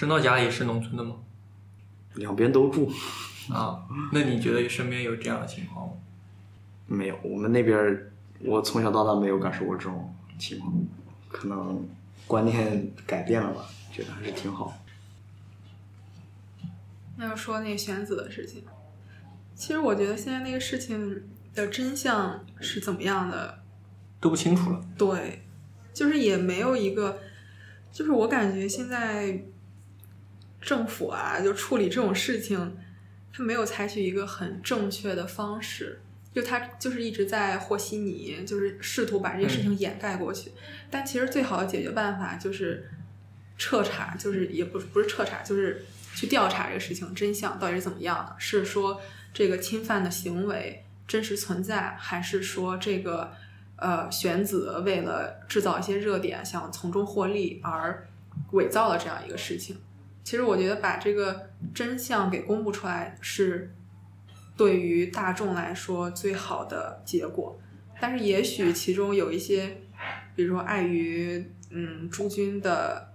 [0.00, 1.14] 郑道家里是农村的吗？
[2.14, 2.90] 两边都住，
[3.52, 5.92] 啊，那你觉得身边有这样的情况吗？
[6.88, 10.72] 没有，我们那边我从小到大没有感受过这种情况，
[11.28, 11.86] 可能
[12.26, 14.74] 观念改变了吧，觉得还是挺好。
[17.18, 18.64] 那要说那个玄子的事情，
[19.54, 23.62] 其实我觉得现在那个事情的真相是怎么样的，
[24.18, 24.82] 都不清楚了。
[24.96, 25.42] 对，
[25.92, 27.18] 就是也没有一个，
[27.92, 29.44] 就是我感觉现在
[30.60, 32.76] 政府啊，就处理这种事情，
[33.32, 36.00] 他没有采取一个很正确的方式，
[36.34, 40.52] 就他就是一直在和稀泥，就是试图把这些事情掩盖过去。
[40.90, 42.90] 但其实最好的解决办法就是
[43.56, 45.84] 彻查，就是也不不是彻查，就是
[46.14, 49.00] 去调查这个事情真相到底是怎么样的，是说
[49.32, 53.32] 这个侵犯的行为真实存在，还是说这个
[53.76, 58.06] 呃玄子为了制造一些热点，想从中获利而
[58.52, 59.76] 伪造了这样一个事情？
[60.22, 63.74] 其实我觉得把这个真相给公布出来是
[64.56, 67.58] 对于大众来说最好的结果，
[68.00, 69.78] 但是也许其中有一些，
[70.36, 73.12] 比如说碍于嗯诸君的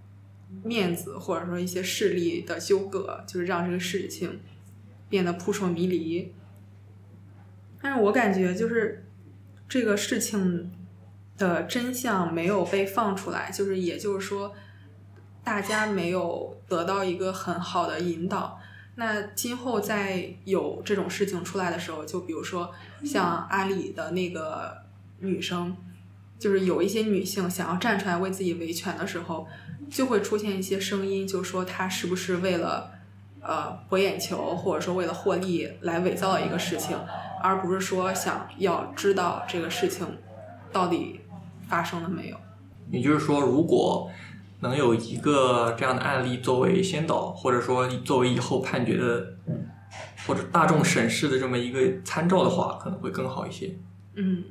[0.64, 4.39] 面子，或者说一些势力的纠葛，就是让这个事情
[5.08, 6.34] 变得扑朔迷离。
[7.82, 9.06] 但是我感觉就是
[9.70, 10.72] 这个事情
[11.38, 14.56] 的真相没有被放出来，就是也就是说，
[15.46, 18.60] 大家没有得到一个很好的引导。
[18.96, 22.72] 那今后再有这种事情出来的时候，就比如说
[23.06, 24.76] 像阿里的那个
[25.20, 25.76] 女生，
[26.39, 29.46] 就是有一些女性想要站出来为自己维权的时候，
[29.91, 32.89] 就会出现一些声音，就说她是不是为了
[33.41, 36.98] 呃博眼球，或者说为了获利来伪造一个事情，
[37.43, 40.08] 而不是说想要知道这个事情
[40.72, 41.20] 到底
[41.68, 42.38] 发生了没有。
[42.91, 44.10] 也就是说，如果
[44.60, 49.34] 能有一个这样的案例作为先导，或者说作为以后判决的
[50.26, 53.76] 或者大众审视的这么一个参照的话，可能会更好一些。
[54.16, 54.43] 嗯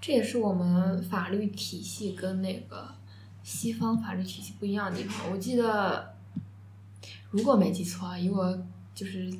[0.00, 2.94] 这也是我们法律体系跟那个
[3.42, 5.30] 西方法律体系不一样的地方。
[5.30, 6.14] 我记得，
[7.30, 8.58] 如果没记错啊，以我
[8.94, 9.30] 就是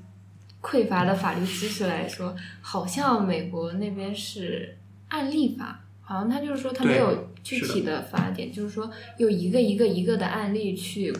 [0.61, 4.77] 匮乏的法律知识来说，好像美国那边是
[5.09, 11.15] 案例法，好像他就是说他没有具体的法典，就是说有一个一个一个的案例去。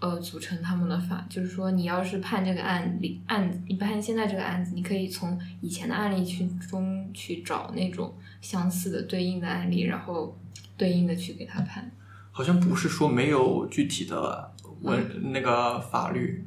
[0.00, 10.34] 呃，组成他们的法，就是说，你要是判这个案例案，你判现在这个案子，你可以从以前的案例去中去找那种相似的对应的案例，然后
[10.78, 11.90] 对应的去给他判。
[12.32, 14.50] 好像不是说没有具体的
[14.80, 16.44] 文、那个法律，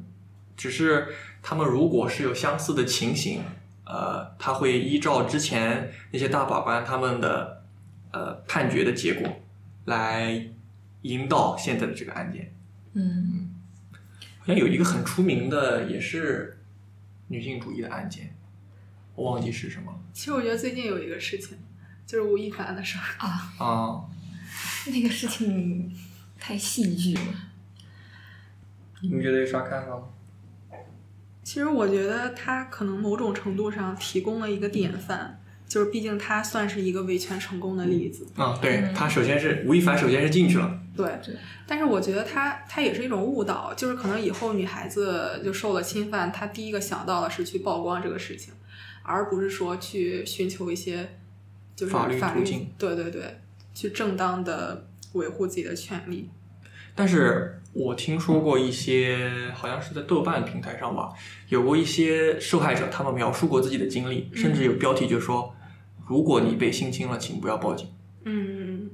[0.56, 1.06] 只是
[1.40, 3.40] 他们如果是有相似的情形，
[3.84, 7.64] 呃，他会依照之前那些大法官他们的
[8.12, 9.40] 呃判决的结果
[9.84, 10.46] 来
[11.02, 12.54] 引导现在的这个案件。
[12.94, 13.54] 嗯，
[14.38, 16.58] 好像有一个很出名的，也是
[17.28, 18.34] 女性主义的案件，
[19.14, 21.58] 我忘记是什么其实我觉得最近有一个事情，
[22.06, 23.04] 就是吴亦凡的事儿。
[23.58, 24.04] 啊。
[24.86, 25.90] 那个事情
[26.38, 27.34] 太戏剧了。
[29.00, 30.04] 你们觉得有啥看法吗？
[31.44, 35.38] 其实我觉得他可能某种程度上提供了一个典范，
[35.68, 38.26] 就是毕竟他算是一个维权成功的例子。
[38.34, 41.36] 啊，对嗯他首先是吴亦凡，首先是进去了，对对，
[41.66, 48.54] 但是我觉得他他也是一种误导，就是可能以后女孩子就受了侵犯，她第一个想到的是去曝光这个事情，
[49.02, 51.16] 而不是说去寻求一些
[51.76, 53.40] 就是法律法途径对对对，
[53.74, 56.30] 去正当的维护自己的权利。
[56.94, 61.10] 但是我听说过一些，好像是在豆瓣平台上吧，
[61.48, 65.54] 有过一些受害者，他们描述过自己的经历，甚至有标题就说，
[66.06, 67.88] 如果你被性侵了，请不要报警。
[68.24, 68.90] 嗯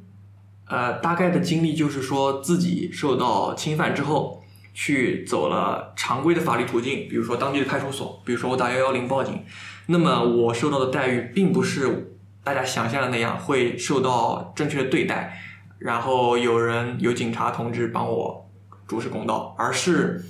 [0.66, 4.42] 呃，大概的经历就是说自己受到侵犯之后，
[4.72, 9.44] 去走了常规的法律途径，比如说当地的派出所，比如说我打幺幺零报警。
[9.86, 15.36] 那么我受到的待遇并不是大家想象的那样会受到正确的对待，
[15.80, 18.48] 然后有人有警察同志帮我
[18.86, 20.22] 主持公道，而是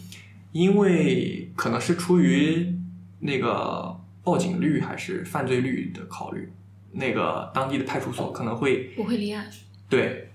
[0.53, 2.73] 因为可能是出于
[3.19, 6.51] 那个报警率还是犯罪率的考虑，
[6.93, 9.51] 那个当地的派出所可能会不会立案，
[9.89, 10.31] 对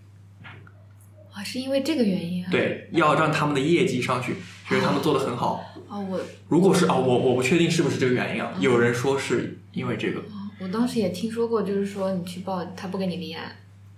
[1.31, 2.51] 啊，是因为这个原因啊？
[2.51, 4.35] 对，要让他们的业绩上去，
[4.67, 5.63] 觉得他们做的很好。
[5.87, 8.51] 啊，我如果是啊、我我不确定是不是这个原因啊。
[8.59, 13.55] 有人说是因为这个，哦我当时也听说过，就是说你去报，他不给你立案。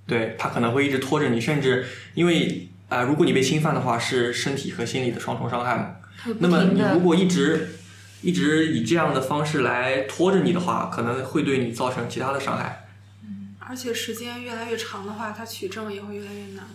[0.08, 1.86] 对他可能会一直拖着你，甚至
[2.16, 5.98] 因为啊、呃如果你被侵犯的话，是身体和心理的双重伤害嘛。
[6.40, 7.76] 那么你如果一直
[8.22, 12.88] 一直以这样的方式来拖着你的话，可能会对你造成其他的伤害。
[13.24, 16.66] 嗯而且时间越来越长的话，他取证也会越来越难。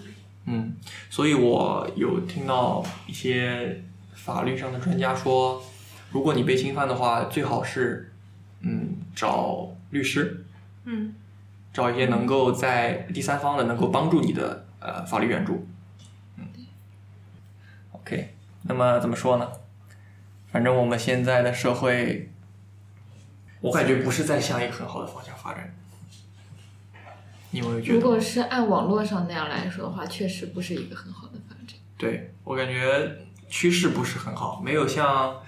[0.45, 0.74] 嗯，
[1.09, 3.83] 所以我有听到一些
[4.14, 5.64] 法律上的专家说，
[6.11, 8.12] 如果你被侵犯的话，最好是
[8.61, 10.45] 嗯找律师，
[10.85, 11.14] 嗯
[11.73, 15.66] 找一些能够在第三方的能够帮助你的呃法律援助。
[16.37, 16.47] 嗯
[17.93, 19.51] ，OK，那么怎么说呢？
[20.51, 22.31] 反正我们现在的社会，
[23.62, 25.75] 我感觉不是在向一个很好的方向发展。
[27.53, 27.99] 你有没有觉得？
[27.99, 31.79] 如果是按网络上那样来说的话，确实不是一个很好的发展。
[31.97, 33.16] 对我感觉
[33.49, 35.41] 趋势不是很好，没有像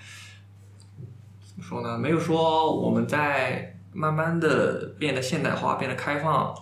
[1.46, 1.98] 怎么说呢？
[1.98, 6.54] 没有说我们在慢慢的变得现代化、变得开放、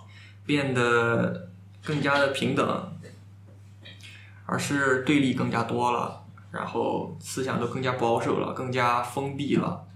[0.46, 1.48] 变得
[1.82, 2.92] 更加的平等，
[4.46, 9.86] 而是对立更加多了，然后思想都更加保守了，更加封闭了。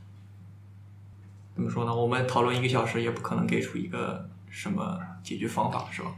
[1.55, 1.95] 怎么说呢？
[1.95, 6.09] 我们讨论一个小时也不可能给出一个什么解决方法，是吧？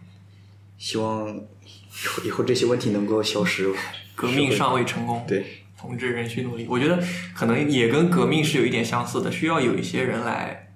[0.78, 3.80] 希望以后以后这些问题能够消失吧。
[4.14, 6.66] 革命尚未成功，对，同志仍需努力。
[6.68, 7.02] 我觉得
[7.34, 10.67] 可能也跟革命是有一点相似的，需要有一些人来，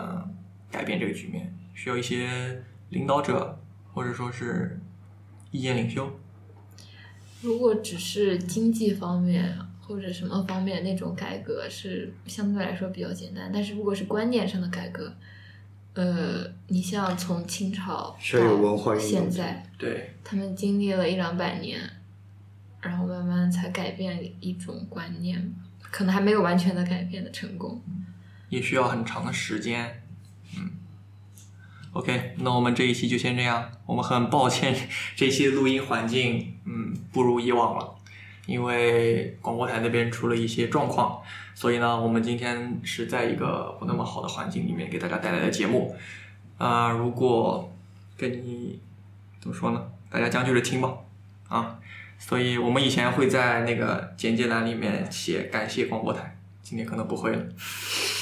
[0.00, 0.34] 嗯、
[0.70, 3.60] 改变这个局面，需要一些领导者
[3.92, 4.80] 或者说是
[5.50, 6.10] 意见领袖。
[7.42, 15.12] 如果只是经济方面或者什么方面那种改革是相对来说比较简单，但是如果是观念上的改革，
[15.94, 21.80] 呃，你像从清朝需要有文化到现在，对，他们经历了一两百年，
[22.80, 27.82] 然后慢慢才改变一种观念，可能还没有完全的改变的成功。
[28.50, 30.02] 也需要很长的时间。
[30.58, 30.70] 嗯
[31.92, 33.70] ，OK，那我们这一期就先这样。
[33.86, 34.76] 我们很抱歉，
[35.16, 37.94] 这期录音环境嗯不如以往了，
[38.46, 41.22] 因为广播台那边出了一些状况，
[41.54, 45.96] 所以呢，我们今天是在一个不那么好的环境里面给大家带来的节目。
[46.58, 47.72] 啊、如果
[48.18, 48.78] 跟你
[49.40, 49.82] 怎么说呢？
[50.10, 50.92] 大家将就着听吧，
[51.48, 51.78] 啊，
[52.18, 57.42] 所以我们以前会在那个简介栏里面写感谢广播台，今天可能不会了。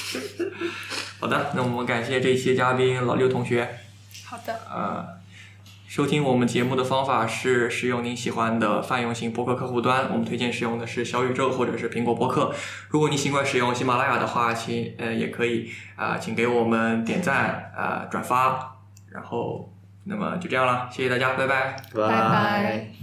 [1.19, 3.79] 好的，那我们感谢这一期嘉宾老六同学。
[4.25, 5.05] 好的，呃，
[5.87, 12.53] 收听我们节目的方法是使用您喜欢的泛用型博客客户端，我们推荐使用的是小宇宙或者是苹果博客。
[12.89, 18.77] 如果您习惯使用喜马拉雅的话，请呃也可以啊、请给我们点赞啊、转发，
[19.09, 19.73] 然后
[20.05, 21.75] 那么就这样了，谢谢大家，拜拜。
[21.93, 22.98] 拜拜